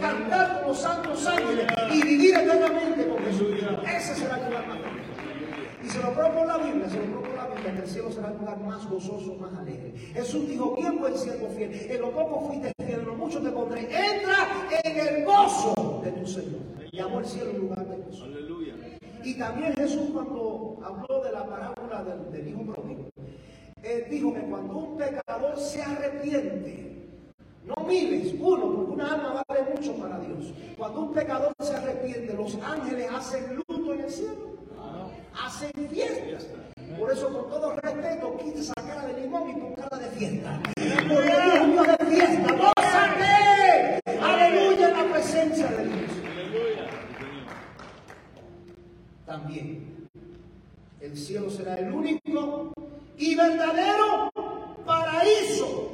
[0.00, 3.48] cantar con los santos ángeles y vivir eternamente con Jesús.
[3.96, 5.08] Ese será el lugar más feliz.
[5.82, 8.28] Y se lo por la Biblia, se lo por la Biblia, que el cielo será
[8.28, 9.92] el lugar más gozoso, más alegre.
[10.12, 13.50] Jesús dijo, bien buen siervo fiel, en lo poco fuiste fiel, en lo mucho te
[13.50, 13.80] pondré.
[13.80, 15.77] Entra en el gozo.
[17.08, 18.24] Llamó el cielo lugar de gozo.
[18.24, 18.74] Aleluya.
[19.24, 23.08] Y también Jesús cuando habló de la parábola del, del hijo pródigo,
[23.82, 27.08] él dijo que cuando un pecador se arrepiente,
[27.64, 30.52] no miles, uno, porque una alma vale mucho para Dios.
[30.76, 34.58] Cuando un pecador se arrepiente, los ángeles hacen luto en el cielo,
[35.34, 36.46] hacen fiestas.
[36.98, 40.60] Por eso, con todo respeto, quita esa cara de limón y pon cara de fiesta.
[41.08, 41.32] Porque
[41.72, 42.52] Dios de fiesta.
[42.52, 44.00] ¡Gózate!
[44.20, 46.08] Aleluya en la presencia de Dios.
[49.38, 50.08] También,
[51.00, 52.72] el cielo será el único
[53.16, 54.30] y verdadero
[54.84, 55.92] paraíso.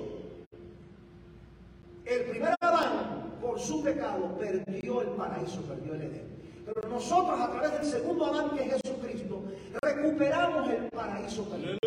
[2.07, 6.26] El primer Adán, por su pecado, perdió el paraíso, perdió el Edén.
[6.64, 9.42] Pero nosotros, a través del segundo Adán, que es Jesucristo,
[9.83, 11.78] recuperamos el paraíso perdido.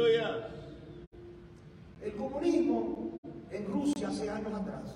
[2.04, 3.18] El comunismo
[3.50, 4.96] en Rusia hace años atrás,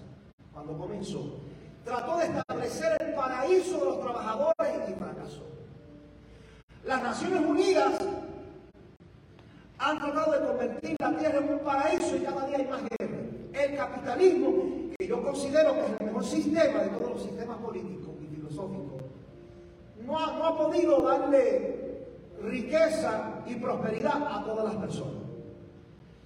[0.54, 1.40] cuando comenzó,
[1.84, 5.61] trató de establecer el paraíso de los trabajadores y fracasó.
[6.86, 7.94] Las Naciones Unidas
[9.78, 13.18] han tratado de convertir la tierra en un paraíso y cada día hay más guerra.
[13.54, 14.54] El capitalismo,
[14.98, 19.04] que yo considero que es el mejor sistema de todos los sistemas políticos y filosóficos,
[20.06, 22.06] no ha, no ha podido darle
[22.42, 25.22] riqueza y prosperidad a todas las personas.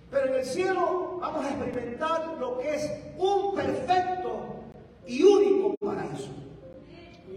[0.10, 4.56] Pero en el cielo vamos a experimentar lo que es un perfecto
[5.06, 6.32] y único paraíso.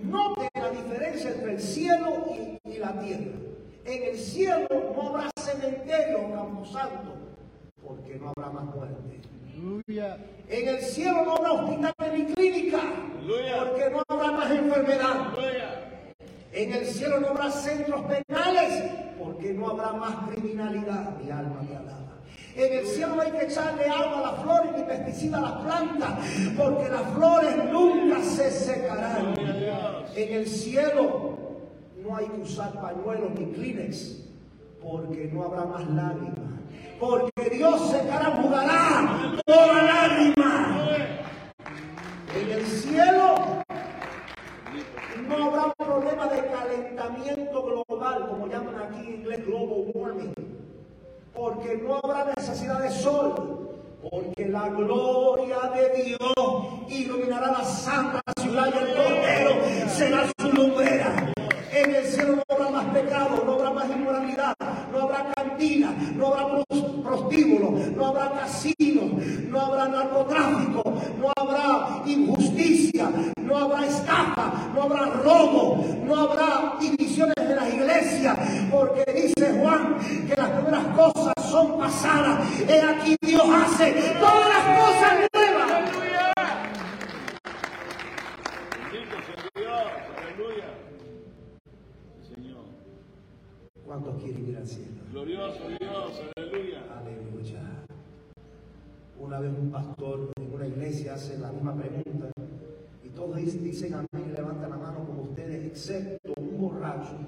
[0.03, 2.25] Note la diferencia entre el cielo
[2.65, 3.33] y, y la tierra.
[3.85, 7.15] En el cielo no habrá cementerio o camposanto,
[7.83, 9.21] porque no habrá más muerte.
[10.49, 12.81] En el cielo no habrá hospital ni clínica,
[13.59, 15.33] porque no habrá más enfermedad.
[16.53, 18.85] En el cielo no habrá centros penales,
[19.19, 21.17] porque no habrá más criminalidad.
[21.19, 22.19] Mi alma me alaba.
[22.55, 25.53] En el cielo no hay que echarle agua a las flores ni pesticida a las
[25.63, 26.19] plantas,
[26.57, 29.38] porque las flores nunca se secarán.
[30.15, 31.39] En el cielo
[32.03, 34.25] no hay que usar pañuelos ni Kleenex,
[34.83, 36.59] porque no habrá más lágrimas.
[36.99, 40.89] Porque Dios secará, jugará toda lágrima.
[42.35, 43.35] En el cielo
[45.29, 50.35] no habrá problema de calentamiento global, como llaman aquí en inglés global warming.
[51.35, 53.55] Porque no habrá necesidad de sol.
[54.11, 58.95] Porque la gloria de Dios iluminará la santa ciudad y el
[59.99, 61.33] será su lumbrera.
[61.73, 64.55] En el cielo no habrá más pecado, no habrá más inmoralidad,
[64.93, 66.65] no habrá cantina, no habrá
[67.03, 73.11] prostíbulo, no habrá casino, no habrá narcotráfico, no habrá injusticia,
[73.43, 78.39] no habrá estafa, no habrá robo, no habrá divisiones de las iglesias,
[78.71, 79.97] porque dice Juan
[80.29, 82.39] que las primeras cosas son pasadas.
[82.69, 85.39] He aquí Dios hace todas las cosas nuevas.
[94.09, 95.03] ¿Cuántos quieren ir al cielo?
[95.11, 96.81] Glorioso Dios, aleluya.
[96.99, 97.61] Aleluya.
[99.21, 102.31] Una vez un pastor en una iglesia hace la misma pregunta
[103.05, 107.19] y todos dicen amén y levantan la mano como ustedes, excepto un borracho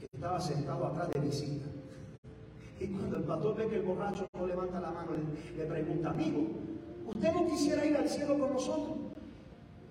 [0.00, 1.66] que estaba sentado atrás de visita.
[2.80, 6.10] Y cuando el pastor ve que el borracho no levanta la mano, le, le pregunta,
[6.10, 6.48] amigo,
[7.06, 8.96] ¿usted no quisiera ir al cielo con nosotros?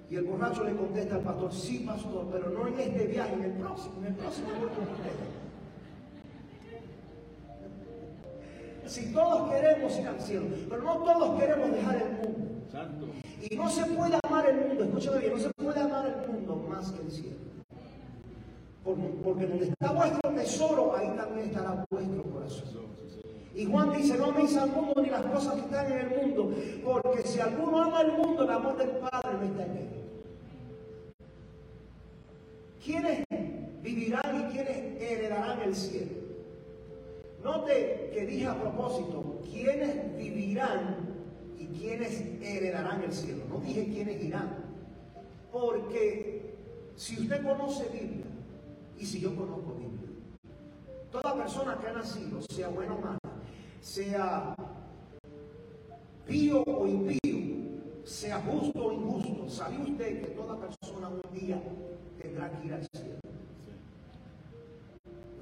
[0.09, 3.43] Y el borracho le contesta al pastor, sí, pastor, pero no en este viaje, en
[3.43, 5.45] el próximo, en el próximo voy con ustedes.
[8.87, 12.67] Si todos queremos ir al cielo, pero no todos queremos dejar el mundo.
[12.71, 13.07] Santo.
[13.49, 16.55] Y no se puede amar el mundo, escúchame bien, no se puede amar el mundo
[16.69, 17.37] más que el cielo.
[18.83, 22.85] Porque, porque donde está vuestro tesoro, ahí también estará vuestro corazón.
[23.55, 26.53] Y Juan dice, no améis al mundo ni las cosas que están en el mundo,
[26.83, 29.89] porque si alguno ama el mundo, el amor del Padre no está en él.
[32.83, 33.23] ¿Quiénes
[33.81, 36.24] vivirán y quiénes heredarán el cielo?
[37.45, 40.97] Note que dije a propósito, ¿quiénes vivirán
[41.59, 43.45] y quiénes heredarán el cielo?
[43.47, 44.65] No dije quiénes irán.
[45.51, 46.55] Porque
[46.95, 48.25] si usted conoce Biblia
[48.97, 50.09] y si yo conozco Biblia,
[51.11, 53.19] toda persona que ha nacido, sea bueno o malo,
[53.79, 54.55] sea
[56.25, 57.45] pío o impío,
[58.05, 61.61] sea justo o injusto, ¿sabe usted que toda persona un día
[62.19, 63.19] tendrá que ir al cielo?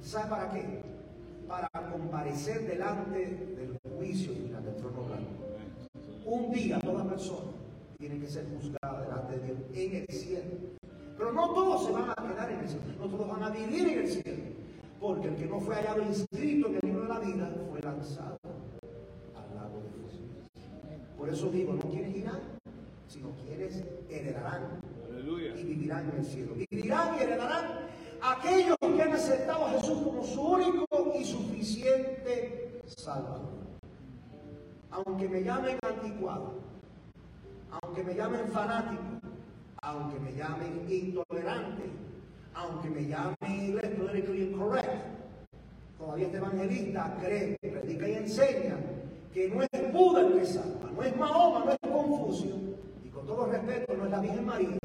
[0.02, 1.03] ¿Sabe para qué?
[1.48, 5.44] Para comparecer delante del juicio y delante del trono blanco.
[6.24, 7.52] Un día toda persona
[7.98, 10.50] tiene que ser juzgada delante de Dios en el cielo.
[11.16, 13.88] Pero no todos se van a quedar en el cielo, no todos van a vivir
[13.88, 14.42] en el cielo.
[15.00, 18.38] Porque el que no fue hallado inscrito en el libro de la vida fue lanzado
[19.36, 21.14] al lago de fuego.
[21.16, 22.40] Por eso digo, no quieres irán,
[23.06, 24.80] sino quieres heredarán
[25.10, 25.54] Aleluya.
[25.56, 26.54] y vivirán en el cielo.
[26.70, 27.64] Vivirán y heredarán
[28.22, 33.52] aquellos que han aceptado a Jesús como su único y suficiente Salvador.
[34.90, 36.54] Aunque me llamen anticuado,
[37.82, 39.02] aunque me llamen fanático,
[39.82, 41.84] aunque me llamen intolerante,
[42.54, 43.90] aunque me llamen inglés
[44.34, 45.04] incorrect,
[45.98, 48.76] todavía este evangelista cree, predica y enseña
[49.32, 52.54] que no es Buda el que salva, no es Mahoma, no es Confucio,
[53.04, 54.78] y con todo respeto, no es la Virgen María.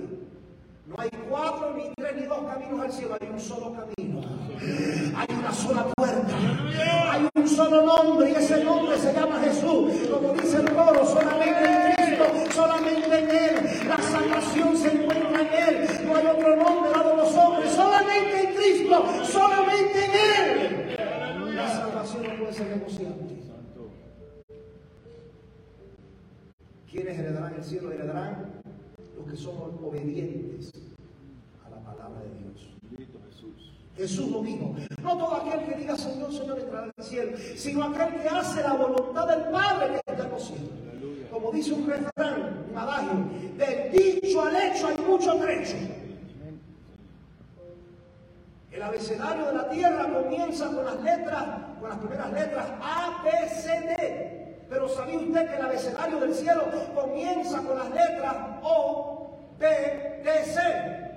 [0.87, 4.21] No hay cuatro, ni tres, ni dos caminos al cielo, hay un solo camino.
[5.15, 6.35] Hay una sola puerta.
[7.11, 9.93] Hay un solo nombre y ese nombre se llama Jesús.
[10.09, 13.87] Como dice el coro, solamente en Cristo, solamente en Él.
[13.87, 15.87] La salvación se encuentra en Él.
[16.05, 17.71] No hay otro nombre dado a los hombres.
[17.71, 21.55] Solamente en Cristo, solamente en Él.
[21.55, 23.39] La salvación no puede ser negociable.
[26.91, 27.91] ¿Quiénes heredarán el cielo?
[27.91, 28.61] Heredarán
[29.15, 30.71] los que somos obedientes
[32.19, 32.69] palabra de Dios.
[32.81, 33.71] Bendito Jesús.
[33.95, 34.75] Jesús lo dijo.
[35.01, 38.73] No todo aquel que diga Señor, Señor entrará al cielo, sino aquel que hace la
[38.73, 40.69] voluntad del Padre que está en los cielos.
[40.91, 41.29] Aleluya.
[41.29, 43.11] Como dice un refrán, un adagio,
[43.57, 45.75] del dicho al hecho hay mucho trecho.
[48.71, 51.45] El abecedario de la tierra comienza con las letras,
[51.79, 54.65] con las primeras letras A, B, C, D.
[54.69, 59.67] Pero ¿sabía usted que el abecedario del cielo comienza con las letras O, B,
[60.23, 61.08] D, C?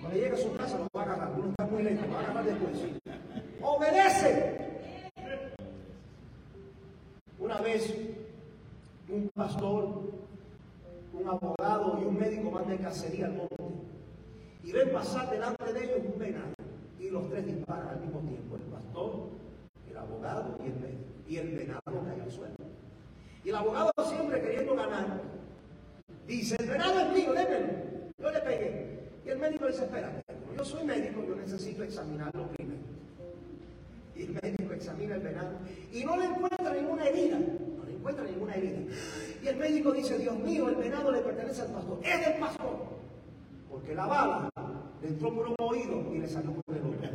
[0.00, 2.22] Cuando llegue a su casa lo va a agarrar, uno está muy lento, va a
[2.22, 2.78] agarrar después.
[3.60, 4.70] Obedece.
[7.38, 7.94] Una vez
[9.08, 10.12] un pastor,
[11.12, 13.56] un abogado y un médico van de cacería al monte
[14.62, 16.54] y ven pasar delante de ellos un venado
[16.98, 19.28] y los tres disparan al mismo tiempo, el pastor,
[19.90, 21.04] el abogado y el médico.
[21.26, 22.54] Y el venado cae al suelo.
[23.42, 25.22] Y el abogado siempre queriendo ganar,
[26.26, 27.66] dice, el venado es mío, démelo.
[28.18, 29.09] Yo le pegué.
[29.24, 30.22] Y el médico dice, espérate,
[30.56, 32.80] yo soy médico, yo necesito examinarlo primero.
[34.16, 35.52] Y el médico examina el venado
[35.92, 37.38] y no le encuentra ninguna herida.
[37.38, 38.78] No le encuentra ninguna herida.
[39.42, 42.00] Y el médico dice, Dios mío, el venado le pertenece al pastor.
[42.02, 43.00] Es del pastor.
[43.70, 44.50] Porque la bala
[45.00, 47.08] le entró por un oído y le salió por el otro.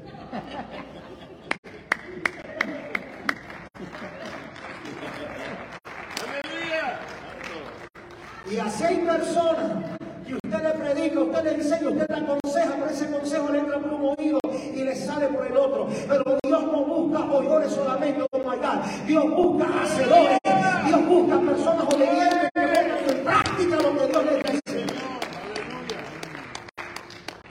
[8.50, 12.90] Y a seis personas que usted le predica, usted le enseña, usted le aconseja, pero
[12.90, 14.40] ese consejo le entra por un oído
[14.74, 15.88] y le sale por el otro.
[16.08, 18.82] Pero Dios no busca oidores solamente como allá.
[19.06, 20.38] Dios busca hacedores.
[20.86, 24.86] Dios busca personas obedientes que pongan en práctica lo que Dios les dice.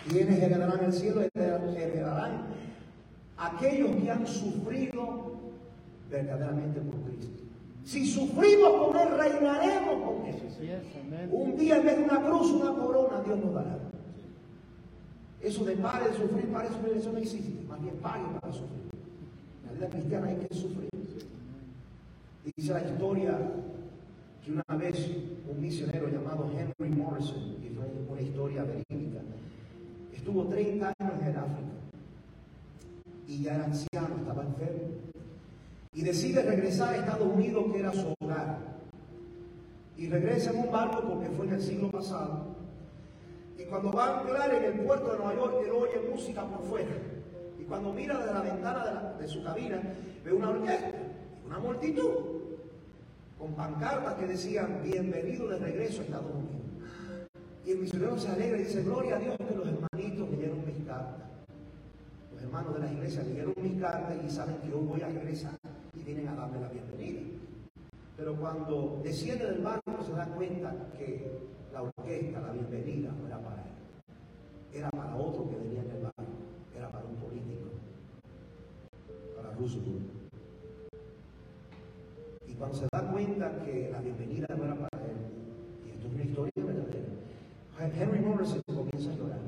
[0.08, 1.22] ¿Quiénes heredarán el cielo?
[1.34, 2.46] Heredarán
[3.36, 5.32] aquellos que han sufrido
[6.08, 7.43] verdaderamente por Cristo.
[7.84, 10.36] Si sufrimos con Él, reinaremos con Él.
[11.30, 13.78] Un día en vez de una cruz, una corona, Dios nos dará.
[15.42, 17.62] Eso de pare de sufrir, pare de sufrir, eso no existe.
[17.68, 18.80] Más bien pague para sufrir.
[19.62, 20.88] En la vida cristiana hay que sufrir.
[22.56, 23.38] Dice la historia
[24.44, 25.10] que una vez
[25.50, 29.20] un misionero llamado Henry Morrison, y fue una historia verídica,
[30.12, 31.72] estuvo 30 años en África
[33.26, 35.13] y ya era anciano, estaba enfermo.
[35.94, 38.74] Y decide regresar a Estados Unidos, que era su hogar.
[39.96, 42.56] y regresa en un barco porque fue en el siglo pasado.
[43.56, 46.66] Y cuando va a anclar en el puerto de Nueva York, él oye música por
[46.66, 46.90] fuera.
[47.60, 49.80] Y cuando mira desde la ventana de, su cabina,
[50.24, 50.90] ve una orquesta,
[51.46, 52.10] una multitud,
[53.38, 56.64] con pancartas que decían, bienvenido de regreso a Estados Unidos.
[57.64, 60.84] Y el misionero se alegra y dice, gloria a Dios que los hermanitos leyeron mis
[60.86, 61.28] cartas.
[62.32, 65.56] Los hermanos de la iglesia leyeron mis cartas y saben que yo voy a regresar
[66.04, 67.20] vienen a darme la bienvenida.
[68.16, 71.32] Pero cuando desciende del barco se da cuenta que
[71.72, 74.78] la orquesta, la bienvenida, no era para él.
[74.78, 76.32] Era para otro que venía en el barco.
[76.76, 77.70] Era para un político.
[79.36, 80.12] Para Roosevelt.
[82.46, 85.16] Y cuando se da cuenta que la bienvenida no era para él,
[85.86, 87.14] y esto es una historia verdadera,
[87.80, 89.40] Henry Morrison comienza a llorar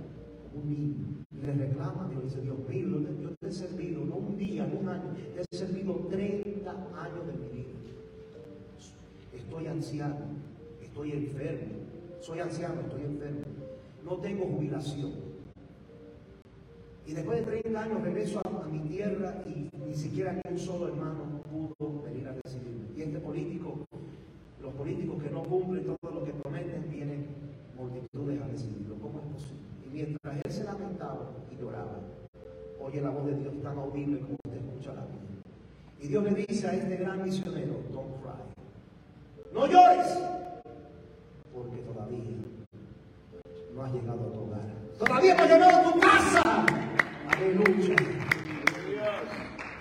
[0.42, 4.36] como un niño y le reclama Dios, dice, Dios mío, yo he servido, no un
[4.36, 7.72] día, no un año, he servido 30 años de mi vida.
[9.34, 10.26] Estoy anciano,
[10.82, 11.74] estoy enfermo,
[12.20, 13.42] soy anciano, estoy enfermo,
[14.04, 15.12] no tengo jubilación.
[17.06, 20.58] Y después de 30 años regreso a, a mi tierra y ni siquiera ni un
[20.58, 22.86] solo hermano pudo venir a recibirme.
[22.96, 23.86] Y este político,
[24.60, 27.26] los políticos que no cumplen todo lo que prometen, vienen
[27.76, 28.96] multitudes a recibirlo.
[28.96, 29.62] ¿Cómo es posible?
[29.86, 32.00] Y mientras él se lamentaba y lloraba,
[32.86, 35.42] oye la voz de Dios tan audible como usted escucha la mía.
[36.00, 39.52] Y Dios le dice a este gran misionero, don't cry.
[39.52, 40.18] No llores,
[41.52, 42.22] porque todavía
[43.74, 44.60] no has llegado a tu hogar.
[44.98, 46.66] Todavía no has llegado a tu casa.
[47.28, 47.96] Aleluya.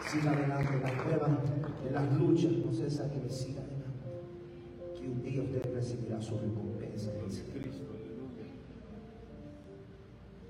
[0.09, 1.31] Siga adelante, las pruebas,
[1.83, 4.99] de las luchas, no cesan que me siga adelante.
[4.99, 7.94] Que un día usted recibirá su recompensa en el cielo.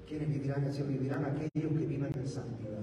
[0.08, 0.90] ¿Quiénes vivirán en el cielo?
[0.90, 2.80] Vivirán aquellos que vivan en santidad.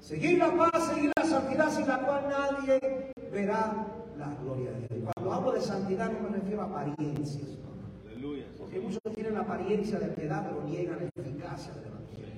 [0.00, 3.86] Seguir la paz, seguir la santidad sin la cual nadie verá
[4.18, 5.10] la gloria de Dios.
[5.14, 7.48] Cuando hablo de santidad no me refiero a apariencias.
[7.48, 8.10] no.
[8.10, 8.44] Aleluya.
[8.58, 12.28] Porque muchos tienen la apariencia de piedad, pero niegan la eficacia del Evangelio.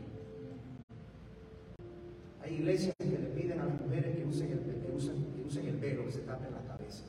[2.42, 5.66] Hay iglesias que le piden a las mujeres que usen el, que usen, que usen
[5.66, 7.04] el velo, que se tapen la cabeza.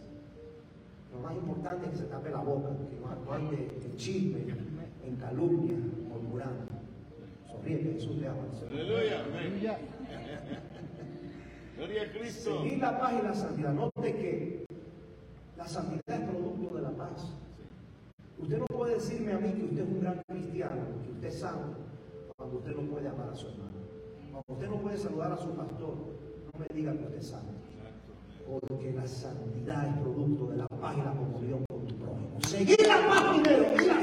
[1.13, 4.39] Lo más importante es que se tape la boca, que no de, de chisme,
[5.05, 5.77] en calumnia,
[6.09, 6.65] murmurando.
[7.49, 8.43] Sonríe Jesús le ama.
[8.69, 9.25] Aleluya.
[9.25, 9.61] Amén.
[11.77, 12.61] Gloria a Cristo.
[12.61, 13.73] Seguir la paz y la santidad.
[13.73, 14.65] Note que
[15.57, 17.33] la santidad es producto de la paz.
[18.37, 21.39] Usted no puede decirme a mí que usted es un gran cristiano, que usted es
[21.39, 21.77] santo,
[22.37, 23.71] cuando usted no puede amar a su hermano.
[24.31, 25.95] Cuando usted no puede saludar a su pastor,
[26.53, 27.51] no me diga que usted es santo.
[28.47, 32.41] Porque la santidad es producto de la paz y la comunión con tu prójimo.
[32.47, 34.00] Seguir la paz primero y la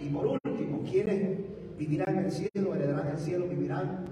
[0.00, 1.38] Y por último, ¿quiénes
[1.76, 2.74] vivirán en el cielo?
[2.76, 4.04] Heredarán el cielo, vivirán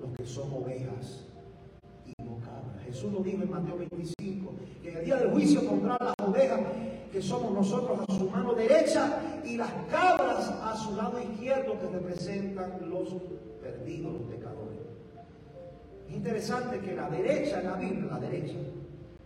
[0.00, 1.26] los que son ovejas
[2.06, 2.84] y no cabras.
[2.84, 6.60] Jesús lo dijo en Mateo 25, que en el día del juicio pondrá las ovejas
[7.10, 11.88] que somos nosotros a su mano derecha y las cabras a su lado izquierdo que
[11.88, 13.08] representan los
[13.60, 14.78] perdidos, los pecadores.
[16.08, 18.54] Es interesante que la derecha la Biblia, la derecha,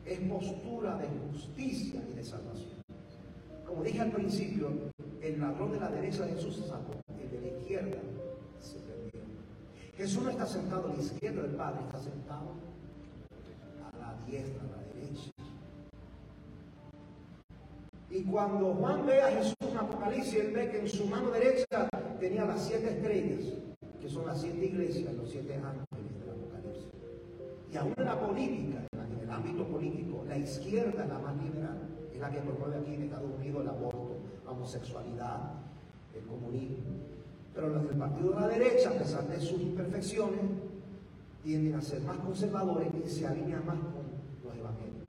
[0.07, 2.83] es postura de justicia y de salvación.
[3.67, 4.71] Como dije al principio,
[5.23, 7.97] el ladrón de la derecha de Jesús se salvó, el de la izquierda
[8.61, 9.21] se perdió.
[9.97, 12.53] Jesús no está sentado a la izquierda del Padre, está sentado
[13.83, 15.31] a la diestra, a la derecha.
[18.11, 21.89] Y cuando Juan ve a Jesús en Apocalipsis, él ve que en su mano derecha
[22.21, 23.55] tenía las siete estrellas,
[24.01, 26.91] que son las siete iglesias, los siete ángeles del Apocalipsis.
[27.73, 31.79] Y aún en la política, en el ámbito político, la izquierda es la más liberal,
[32.13, 35.53] es la que promueve aquí en Estados Unidos el aborto, la homosexualidad,
[36.15, 36.85] el comunismo.
[37.55, 40.41] Pero los del partido de la derecha, a pesar de sus imperfecciones,
[41.43, 44.05] tienden a ser más conservadores y se alinean más con
[44.45, 45.05] los evangelios.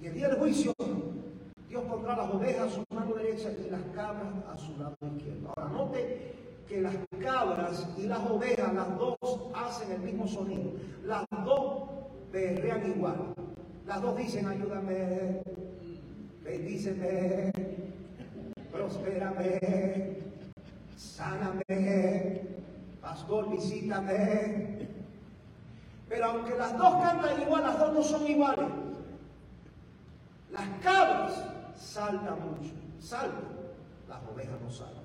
[0.00, 0.72] Y el día del juicio,
[1.68, 5.52] Dios pondrá las ovejas a su mano derecha y las cabras a su lado izquierdo.
[5.56, 6.34] Ahora, note
[6.68, 9.16] que las cabras y las ovejas, las dos
[9.54, 10.72] hacen el mismo sonido.
[11.04, 11.88] Las dos
[12.32, 13.34] berrean igual.
[13.86, 15.42] Las dos dicen, ayúdame,
[16.44, 17.52] bendíceme,
[18.70, 20.18] prospérame,
[20.96, 22.40] sáname,
[23.00, 24.88] pastor, visítame.
[26.08, 28.68] Pero aunque las dos cantan igual, las dos no son iguales.
[30.50, 31.44] Las cabras
[31.76, 33.44] saltan mucho, saltan,
[34.08, 35.04] las ovejas no saltan.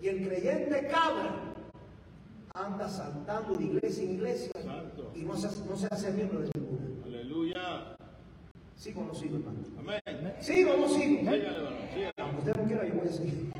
[0.00, 1.55] Y el creyente cabra
[2.56, 4.50] anda saltando de iglesia en iglesia
[5.14, 7.04] y no se, no se hace miembro de ninguna.
[7.04, 7.96] Aleluya.
[8.74, 9.58] ¿Sigo o no sigo, hermano?
[9.78, 10.00] Amén.
[10.40, 11.30] ¿Sigo o no sigo?
[12.18, 13.52] Aunque usted no quiera, yo voy a seguir.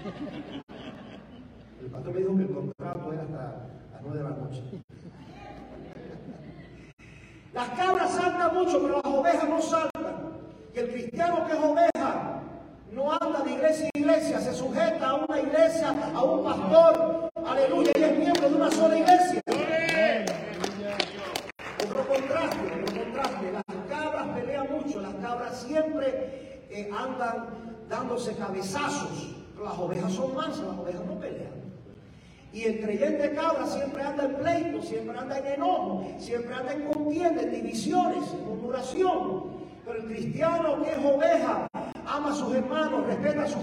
[1.81, 4.63] El pastor me dijo que el contrato era hasta las nueve de la noche.
[7.53, 10.17] Las cabras saltan mucho, pero las ovejas no saltan.
[10.75, 12.43] Y el cristiano que es oveja
[12.93, 17.93] no anda de iglesia en iglesia, se sujeta a una iglesia, a un pastor, aleluya,
[17.97, 19.41] y es miembro de una sola iglesia.
[21.85, 27.47] Otro contraste, otro contraste, las cabras pelean mucho, las cabras siempre eh, andan
[27.89, 31.67] dándose cabezazos, las ovejas son mansas, las ovejas no pelean.
[32.53, 36.87] Y el creyente cabra siempre anda en pleito, siempre anda en enojo, siempre anda en
[36.87, 39.57] contienda, en divisiones, en murmuración.
[39.85, 41.69] Pero el cristiano que es oveja,
[42.07, 43.61] ama a sus hermanos, respeta a su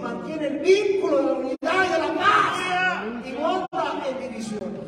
[0.00, 2.60] mantiene el vínculo de la unidad y de la paz
[3.24, 4.80] y anda en divisiones.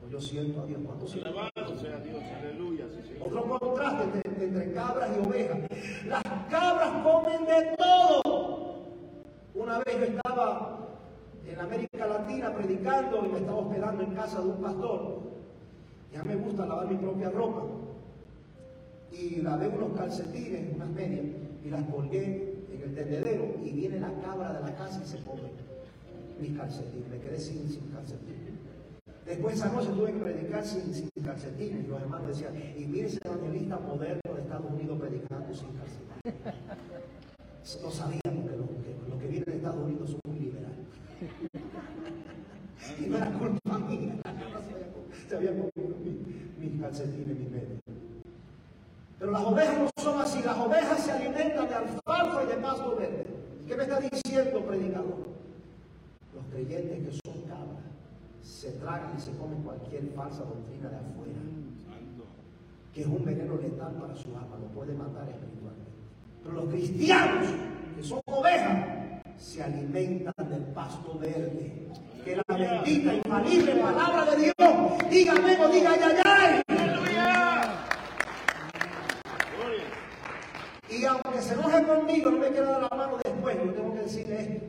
[0.00, 0.80] Pues yo siento a Dios.
[0.84, 1.28] ¿Cuánto siento?
[1.30, 2.84] Alabado sea Dios, aleluya.
[3.20, 5.58] Otro contraste entre, cabras y ovejas.
[6.06, 8.76] Las cabras comen de todo.
[9.54, 10.78] Una vez yo estaba
[11.48, 15.20] en América Latina predicando y me estaba hospedando en casa de un pastor.
[16.12, 17.62] Ya me gusta lavar mi propia ropa.
[19.10, 21.24] Y lavé unos calcetines, unas medias,
[21.64, 22.55] y las colgué
[22.96, 23.54] tendedero.
[23.62, 25.52] Y viene la cabra de la casa y se come
[26.40, 27.08] mis calcetines.
[27.08, 28.56] Me quedé sin, sin calcetines.
[29.24, 31.84] Después esa noche tuve que predicar sin, sin calcetines.
[31.84, 36.54] Y los hermanos decían, y mire ese evangelista moderno de Estados Unidos predicando sin calcetines.
[37.82, 40.78] No sabíamos que los que, lo que viene de Estados Unidos son muy liberales.
[43.00, 44.14] Y no era culpa mía.
[45.28, 47.85] Se habían comido mis, mis calcetines, mis medias.
[49.18, 50.42] Pero las ovejas no son así.
[50.42, 53.26] Las ovejas se alimentan de alfalfa y de pasto verde.
[53.66, 55.26] ¿Qué me está diciendo, predicador?
[56.34, 57.86] Los creyentes que son cabras
[58.42, 61.40] se tragan y se comen cualquier falsa doctrina de afuera,
[62.94, 65.92] que es un veneno letal para su alma, lo puede matar espiritualmente.
[66.42, 67.48] Pero los cristianos,
[67.96, 71.88] que son ovejas, se alimentan del pasto verde.
[72.24, 76.62] Que la bendita, infalible palabra de Dios diga amén o diga ay, ay,
[77.16, 77.70] ay.
[79.56, 79.84] Gloria.
[81.08, 84.40] Aunque se enoje conmigo, no me quiera dar la mano después, yo tengo que decirle
[84.40, 84.66] esto.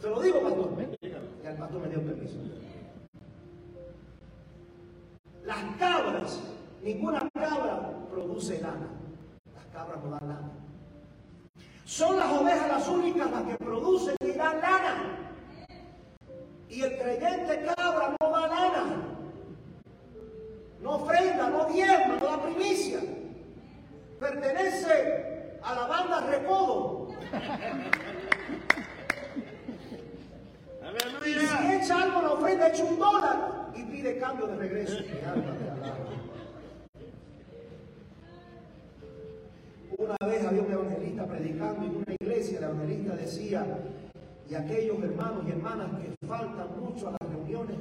[0.00, 0.70] Se lo digo, pastor.
[1.00, 2.36] Y el pastor me dio permiso.
[5.44, 6.40] Las cabras,
[6.82, 8.88] ninguna cabra produce lana.
[9.54, 10.50] Las cabras no dan lana.
[11.84, 15.18] Son las ovejas las únicas las que producen y dan lana.
[16.68, 18.96] Y el creyente cabra no da lana.
[20.80, 23.00] No ofrenda, no diezma, no da primicia.
[24.18, 27.08] Pertenece a la banda Recodo.
[31.24, 34.98] Y si echa algo la ofrenda, echa un dólar y pide cambio de regreso.
[39.96, 43.66] Una vez había un evangelista predicando en una iglesia, el evangelista decía,
[44.50, 47.76] y aquellos hermanos y hermanas que faltan mucho a las reuniones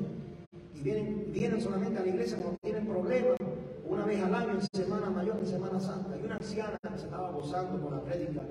[0.75, 3.37] y vienen, vienen solamente a la iglesia cuando tienen problemas,
[3.85, 7.05] una vez al año en Semana Mayor, en Semana Santa, y una anciana que se
[7.05, 8.41] estaba gozando con la prédica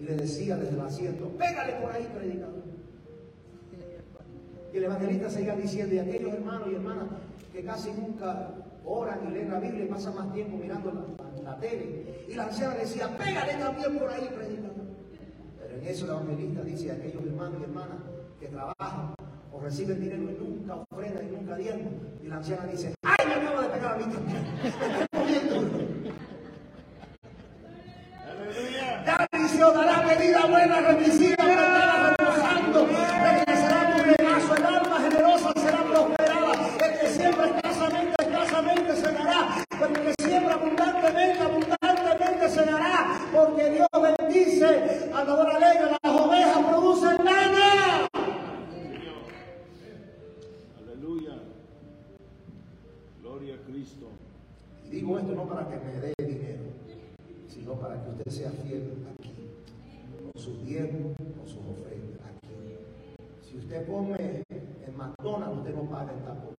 [0.00, 2.62] y le decía desde el asiento, pégale por ahí, predicador.
[4.72, 7.04] Y el evangelista seguía diciendo, y aquellos hermanos y hermanas
[7.52, 8.50] que casi nunca
[8.84, 12.24] oran y leen la Biblia y pasan más tiempo mirando la, la- tele.
[12.28, 14.86] Y la anciana decía, pégale también por ahí, predicador.
[15.60, 17.98] Pero en eso el evangelista dice, aquellos hermanos y hermanas
[18.38, 19.14] que trabajan
[19.52, 21.98] o reciben dinero y nunca ofrendan y nunca diezman.
[22.22, 24.44] Y la anciana dice, ¡ay, me acabo de pegar a mí también!
[24.62, 25.80] Me estoy moviendo.
[28.30, 29.02] Aleluya.
[29.60, 36.52] Bendición, dará medida buena, remisiva, estará reposando, regresará tu regazo, el alma generosa será prosperada,
[36.82, 43.20] el que siembra escasamente, escasamente se dará, pero el que siembra abundantemente, abundantemente se dará,
[43.34, 43.88] porque Dios
[44.18, 48.08] bendice, adorador alegre, las ovejas producen lana.
[50.78, 51.34] Aleluya.
[53.20, 54.06] Gloria a Cristo.
[54.90, 56.62] Digo esto no para que me dé dinero,
[57.46, 59.00] sino para que usted sea fiel
[60.40, 62.48] sus diezmos, con sus ofrendas aquí.
[63.42, 66.54] Si usted come en McDonald's, usted no paga en Taco.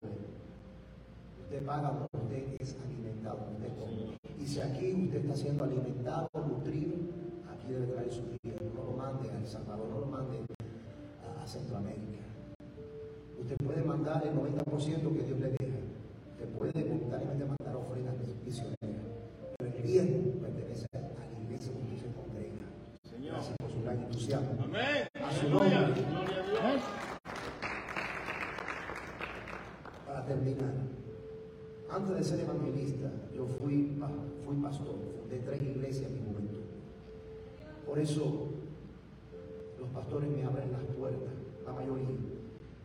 [1.41, 4.17] Usted paga donde usted es alimentado, usted come.
[4.39, 6.93] Y si aquí usted está siendo alimentado, nutrido,
[7.51, 8.69] aquí debe traer su diezmo.
[8.75, 10.38] No lo mande a El Salvador, no lo mande
[11.41, 12.21] a Centroamérica.
[13.39, 14.63] Usted puede mandar el 90%
[15.11, 15.79] que Dios le deja.
[16.34, 18.15] Usted puede voluntariamente mandar ofrendas
[18.45, 18.77] misioneras.
[19.57, 22.65] Pero el diezmo pertenece a la iglesia donde usted se congrega.
[23.09, 23.71] Señor.
[23.92, 24.64] Entusiasmo.
[24.64, 25.08] Amén.
[25.16, 25.70] A su nombre.
[30.06, 30.74] Para terminar,
[31.89, 33.98] antes de ser evangelista, yo fui,
[34.46, 36.62] fui pastor, fundé tres iglesias en mi juventud.
[37.86, 38.50] Por eso
[39.80, 41.34] los pastores me abren las puertas,
[41.66, 42.08] la mayoría,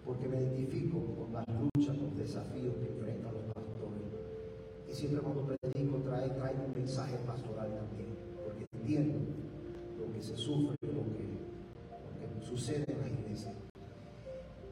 [0.04, 4.96] porque me identifico con las luchas, con los desafíos que enfrentan los pastores.
[4.96, 9.18] siempre cuando predico trae, traigo un mensaje pastoral también, porque entiendo
[9.98, 12.26] lo que se sufre, lo que, lo que
[12.56, 13.52] sucede en la iglesia.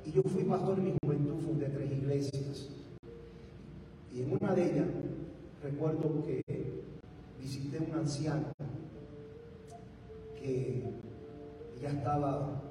[0.06, 2.70] Y yo fui pastor en mi juventud, fundé tres iglesias.
[4.12, 4.86] Y en una de ellas
[5.62, 6.42] recuerdo que
[7.38, 8.46] visité un anciano
[10.40, 10.82] que
[11.82, 12.62] ya estaba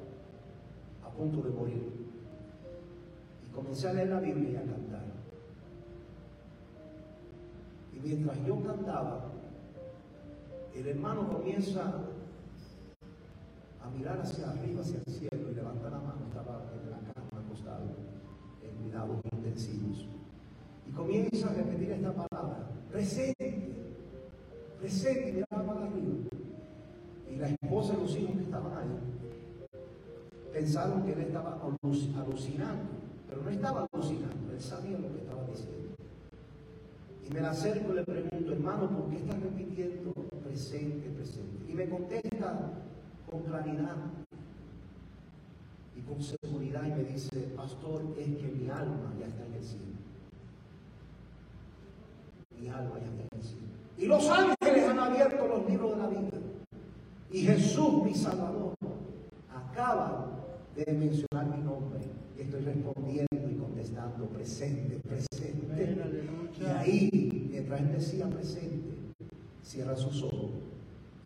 [1.03, 1.91] a punto de morir.
[3.45, 5.03] Y comencé a leer la Biblia y a cantar.
[7.95, 9.31] Y mientras yo cantaba,
[10.73, 12.12] el hermano comienza
[13.83, 16.25] a mirar hacia arriba, hacia el cielo y levanta la mano.
[16.27, 17.85] Estaba en la cama acostado
[18.63, 20.07] en cuidados intensivos.
[20.87, 23.73] Y comienza a repetir esta palabra, presente,
[24.79, 26.13] presente, y miraba para arriba.
[27.31, 28.97] Y la esposa y los hijos que estaban ahí
[30.53, 32.83] pensaron que él estaba aluc- alucinando,
[33.27, 35.95] pero no estaba alucinando, él sabía lo que estaba diciendo.
[37.27, 40.11] Y me la acerco y le pregunto, hermano, ¿por qué estás repitiendo
[40.43, 41.71] presente, presente?
[41.71, 42.69] Y me contesta
[43.29, 43.95] con claridad
[45.95, 49.63] y con seguridad y me dice, pastor, es que mi alma ya está en el
[49.63, 49.85] cielo.
[52.59, 53.67] Mi alma ya está en el cielo.
[53.97, 56.37] Y los ángeles han abierto los libros de la vida.
[57.31, 58.73] Y Jesús, mi Salvador,
[59.53, 60.29] acaba
[60.75, 62.01] de mencionar mi nombre.
[62.37, 65.97] Y estoy respondiendo y contestando presente, presente.
[66.59, 68.93] Y ahí, mientras él decía presente,
[69.61, 70.51] cierra sus ojos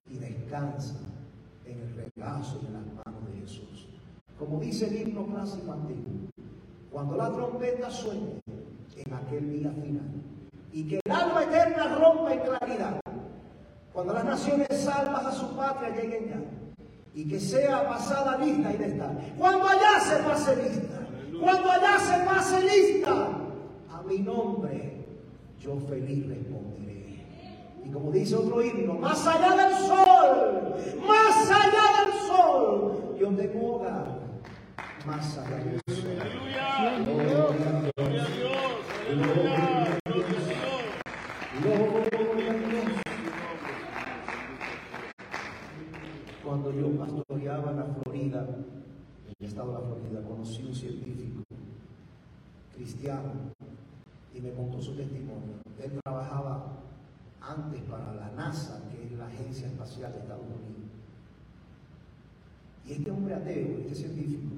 [0.10, 0.96] y descansa
[1.68, 3.88] en el regazo en las manos de Jesús.
[4.40, 6.30] Como dice el himno clásico antiguo,
[6.92, 8.42] cuando la trompeta suene
[8.96, 10.10] en aquel día final
[10.72, 13.00] y que el alma eterna rompa en claridad,
[13.94, 16.58] cuando las naciones salvas a su patria lleguen ya
[17.14, 19.18] y que sea pasada lista y de estar.
[19.38, 21.08] Cuando allá se pase lista,
[21.40, 23.30] cuando allá se pase lista,
[23.92, 25.06] a mi nombre
[25.60, 26.87] yo feliz responderé.
[27.88, 30.76] Y como dice otro himno, más allá del sol,
[31.08, 34.20] más allá del sol, yo tengo hogar,
[35.06, 36.20] más allá del sol.
[36.20, 37.00] Aleluya.
[37.06, 37.92] Gloria a Dios.
[37.96, 38.52] Gloria a Dios.
[39.08, 40.00] Aleluya.
[40.04, 40.82] Gloria a Dios.
[41.64, 42.84] Gloria a Dios.
[46.44, 48.48] Cuando yo pastoreaba en la Florida,
[49.28, 51.42] en el estado de la Florida, conocí un científico
[52.76, 53.32] cristiano
[54.36, 55.62] y me contó su testimonio.
[55.82, 56.84] Él trabajaba
[57.48, 60.92] antes para la NASA, que es la Agencia Espacial de Estados Unidos.
[62.86, 64.56] Y este hombre ateo, este científico,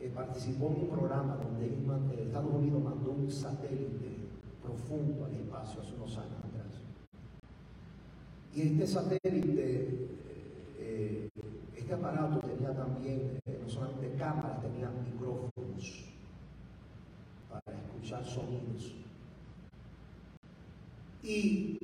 [0.00, 4.16] eh, participó en un programa donde eh, Estados Unidos mandó un satélite
[4.62, 6.80] profundo al espacio hace unos años atrás.
[8.54, 10.08] Y este satélite,
[10.78, 11.28] eh,
[11.76, 16.04] este aparato tenía también, no solamente cámaras, tenía micrófonos
[17.50, 18.94] para escuchar sonidos.
[21.24, 21.78] Y,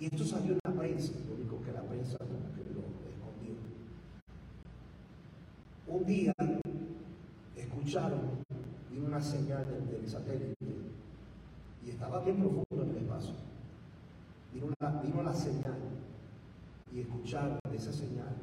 [0.00, 3.54] y esto salió en la prensa, lo único que la prensa como que lo escondió.
[5.86, 6.32] Un día
[7.56, 8.20] escucharon,
[8.90, 10.54] vino una señal del, del satélite
[11.86, 13.34] y estaba bien profundo en el espacio.
[14.52, 15.78] Vino, una- vino la señal
[16.92, 18.34] y escucharon de esa señal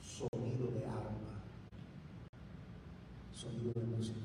[0.00, 1.42] sonido de arma,
[3.32, 4.20] sonido de música.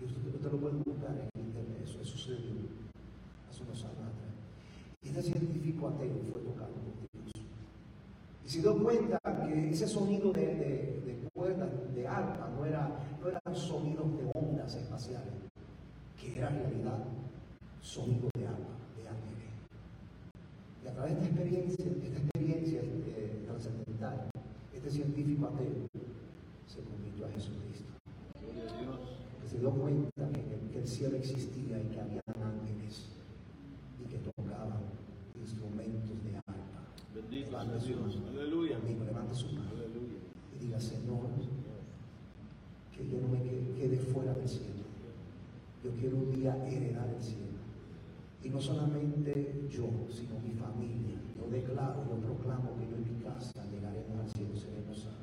[0.00, 2.52] Y usted, usted lo puede buscar en internet, eso, eso sucedió
[5.02, 7.32] Y este científico ateo fue tocado por Dios.
[8.44, 12.90] Y se dio cuenta que ese sonido de, de, de cuerdas, de arpa, no, era,
[13.20, 15.32] no eran sonidos de ondas espaciales,
[16.20, 16.98] que era en realidad
[17.80, 19.50] sonido de arpa, de ángeles.
[20.84, 24.30] Y a través de esta experiencia, esta experiencia eh, trascendental,
[24.74, 25.88] este científico ateo
[26.66, 27.84] se convirtió a Jesucristo.
[28.42, 29.00] Gloria a Dios.
[29.42, 33.06] Que se dio cuenta que, el- que el cielo existía y que había ángeles
[35.46, 36.82] instrumentos de arpa.
[37.14, 38.40] Bendito su mano.
[38.40, 38.78] Aleluya.
[38.78, 40.18] Conmigo, levante su mano Aleluya.
[40.54, 41.26] y diga, Señor,
[42.94, 44.84] que yo no me que- quede fuera del cielo.
[45.84, 47.46] Yo quiero un día heredar el cielo.
[48.42, 51.16] Y no solamente yo, sino mi familia.
[51.38, 55.16] Yo declaro, yo proclamo que yo en mi casa llegaremos al cielo, seremos salvos.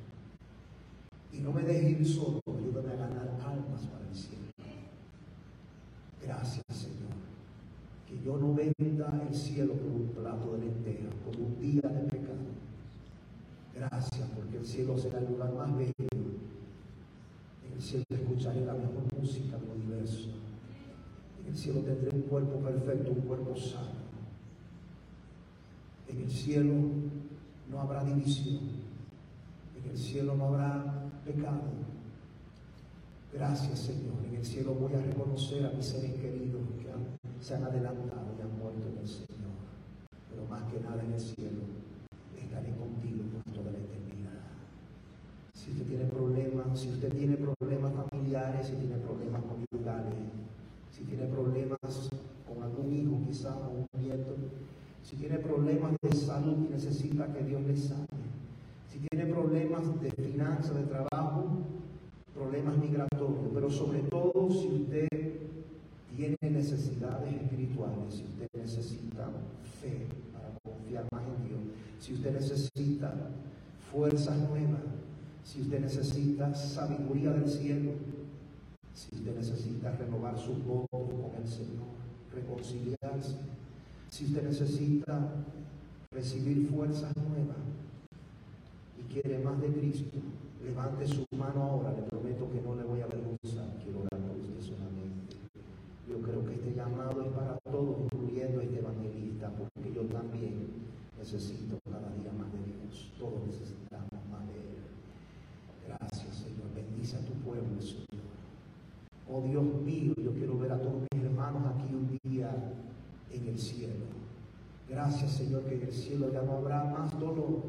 [1.32, 4.43] Y no me dejes ir solo, ayúdame a ganar almas para el cielo.
[6.21, 7.11] Gracias, Señor.
[8.07, 12.07] Que yo no venda el cielo por un plato de lentejas, por un día de
[12.09, 12.53] pecado.
[13.76, 15.93] Gracias, porque el cielo será el lugar más bello.
[15.99, 20.30] En el cielo escucharé la mejor música del universo.
[21.41, 24.03] En el cielo tendré un cuerpo perfecto, un cuerpo sano.
[26.07, 26.74] En el cielo
[27.69, 28.59] no habrá división.
[29.84, 31.61] En el cielo no habrá pecado.
[33.34, 34.13] Gracias, Señor.
[34.30, 36.61] En el cielo voy a reconocer a mis seres queridos
[37.44, 39.52] se han adelantado y han muerto en el Señor.
[40.30, 41.60] Pero más que nada en el cielo,
[42.38, 44.48] estaré contigo por toda la eternidad.
[45.54, 50.14] Si usted tiene problemas, si usted tiene problemas familiares, si tiene problemas conyugales,
[50.89, 52.10] si tiene problemas
[52.48, 54.36] con algún hijo quizá o un nieto,
[55.04, 58.08] si tiene problemas de salud y necesita que Dios le sane,
[58.88, 61.44] si tiene problemas de finanzas, de trabajo,
[62.34, 65.34] problemas migratorios, pero sobre todo si usted
[66.16, 69.30] tiene necesidades espirituales, si usted necesita
[69.82, 71.59] fe para confiar más en Dios,
[71.99, 73.14] si usted necesita
[73.91, 74.82] fuerzas nuevas,
[75.43, 77.91] si usted necesita sabiduría del cielo,
[78.93, 81.88] si usted necesita renovar su voto con el Señor,
[82.34, 83.38] reconciliarse,
[84.09, 85.43] si usted necesita
[86.11, 87.57] recibir fuerzas nuevas
[88.99, 90.18] y quiere más de Cristo,
[90.64, 94.38] levante su mano ahora, le prometo que no le voy a avergonzar, quiero orar por
[94.38, 95.38] usted solamente.
[96.07, 100.69] Yo creo que este llamado es para todos, incluyendo a este evangelista, porque yo también
[101.17, 103.13] necesito cada día más de Dios.
[103.19, 104.84] Todos necesitamos más de Él.
[105.88, 106.74] Gracias, Señor.
[106.74, 108.24] Bendice a tu pueblo, Señor.
[109.30, 112.51] Oh Dios mío, yo quiero ver a todos mis hermanos aquí un día
[113.32, 114.05] en el cielo.
[114.89, 117.63] Gracias, Señor, que en el cielo ya no habrá más dolor,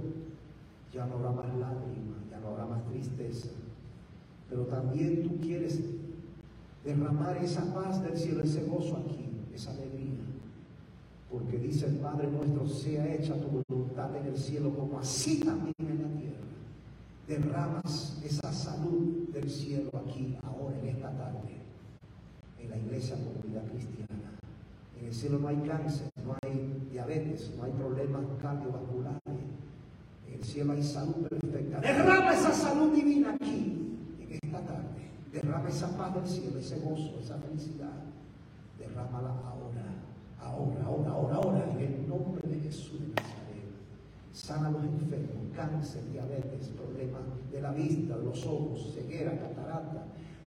[0.92, 3.48] ya no habrá más lágrimas, ya no habrá más tristeza.
[4.50, 5.80] Pero también tú quieres
[6.85, 10.20] derramar esa paz del cielo, ese gozo aquí, esa alegría.
[11.30, 15.74] Porque dice el Padre nuestro, sea hecha tu voluntad en el cielo como así también
[15.80, 16.45] en la tierra.
[17.26, 21.57] Derramas esa salud del cielo aquí, ahora, en esta tarde,
[22.61, 24.39] en la iglesia comunidad cristiana.
[25.01, 29.20] En el cielo no hay cáncer, no hay diabetes, no hay problemas cardiovasculares.
[30.28, 31.80] En el cielo hay salud perfecta.
[31.80, 35.03] Derrama esa salud divina aquí, en esta tarde.
[35.35, 37.91] Derrama esa paz del cielo, ese gozo, esa felicidad.
[38.78, 39.82] Derrámala ahora,
[40.39, 43.66] ahora, ahora, ahora, ahora, en el nombre de Jesús de Nazaret.
[44.32, 50.07] Sana a los enfermos, cáncer, diabetes, problemas de la vista, los ojos, ceguera, catarata,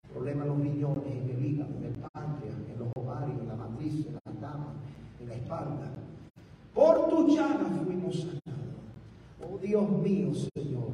[0.10, 3.56] problemas en los riñones, en el hígado, en el páncreas, en los ovarios, en la
[3.56, 4.74] matriz, en la cama,
[5.20, 5.92] en la espalda.
[6.74, 8.88] Por tu llaga fuimos sanados.
[9.44, 10.92] Oh Dios mío, Señor,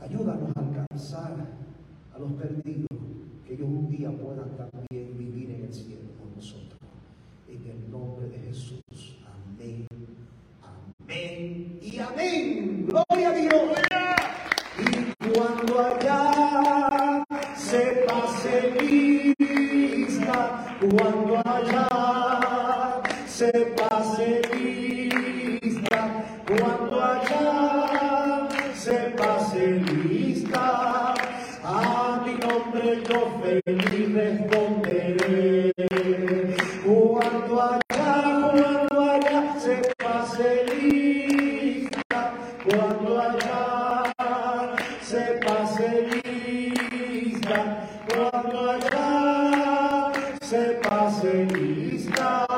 [0.00, 1.62] ayúdanos a alcanzar
[2.14, 2.88] a los perdidos,
[3.46, 6.78] que ellos un día puedan también vivir en el cielo con nosotros.
[7.48, 9.18] En el nombre de Jesús.
[9.26, 9.86] Amén.
[10.62, 11.78] Amén.
[11.82, 12.86] Y amén.
[12.86, 13.78] Gloria a Dios.
[14.78, 17.24] Y cuando allá
[17.56, 24.51] se pase lista, cuando allá se pase
[33.60, 35.72] feliz responderé.
[36.84, 38.02] Cuando allá,
[48.14, 52.51] cuando allá se pase lista,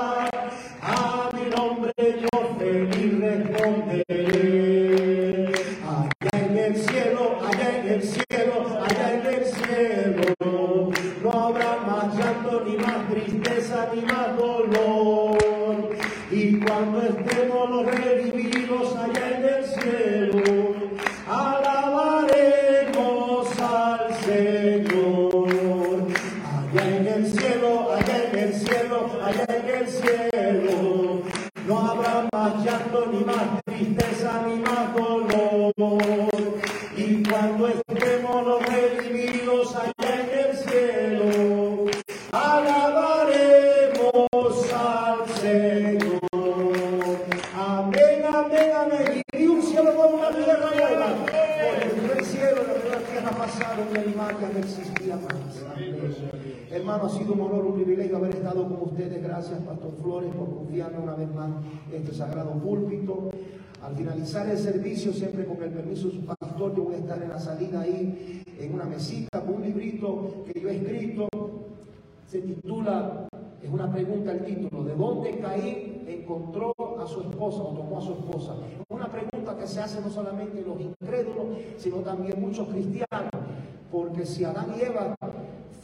[59.92, 61.50] Flores, por confiarme una vez más
[61.92, 63.30] este sagrado púlpito.
[63.82, 67.22] Al finalizar el servicio, siempre con el permiso de su pastor, yo voy a estar
[67.22, 71.28] en la salida ahí, en una mesita, con un librito que yo he escrito.
[72.26, 73.28] Se titula,
[73.62, 78.00] es una pregunta el título, ¿de dónde Caín encontró a su esposa o tomó a
[78.00, 78.54] su esposa?
[78.80, 83.33] Es una pregunta que se hace no solamente los incrédulos, sino también muchos cristianos.
[83.94, 85.14] Porque si Adán y Eva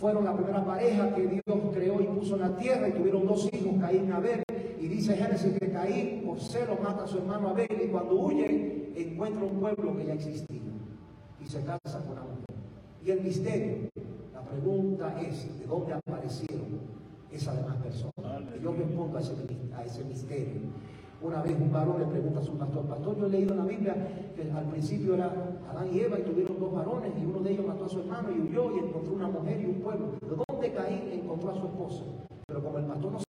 [0.01, 3.49] fueron la primera pareja que Dios creó y puso en la tierra y tuvieron dos
[3.53, 4.43] hijos, Caín y Abel,
[4.81, 8.91] y dice Génesis que Caín por celo mata a su hermano Abel y cuando huye
[8.97, 10.61] encuentra un pueblo que ya existía
[11.41, 12.57] y se casa con mujer.
[13.07, 13.77] Y el misterio,
[14.35, 16.81] la pregunta es, ¿de dónde aparecieron
[17.31, 18.41] esa demás persona.
[18.61, 20.63] Yo me pongo a a ese misterio.
[21.23, 23.65] Una vez un varón le pregunta a su pastor, pastor, yo he leído en la
[23.67, 23.95] Biblia
[24.35, 25.31] que al principio era
[25.71, 28.31] Adán y Eva y tuvieron dos varones y uno de ellos mató a su hermano
[28.31, 30.13] y huyó y encontró una mujer y un pueblo.
[30.19, 32.05] ¿De dónde Caín encontró a su esposa?
[32.47, 33.30] Pero como el pastor no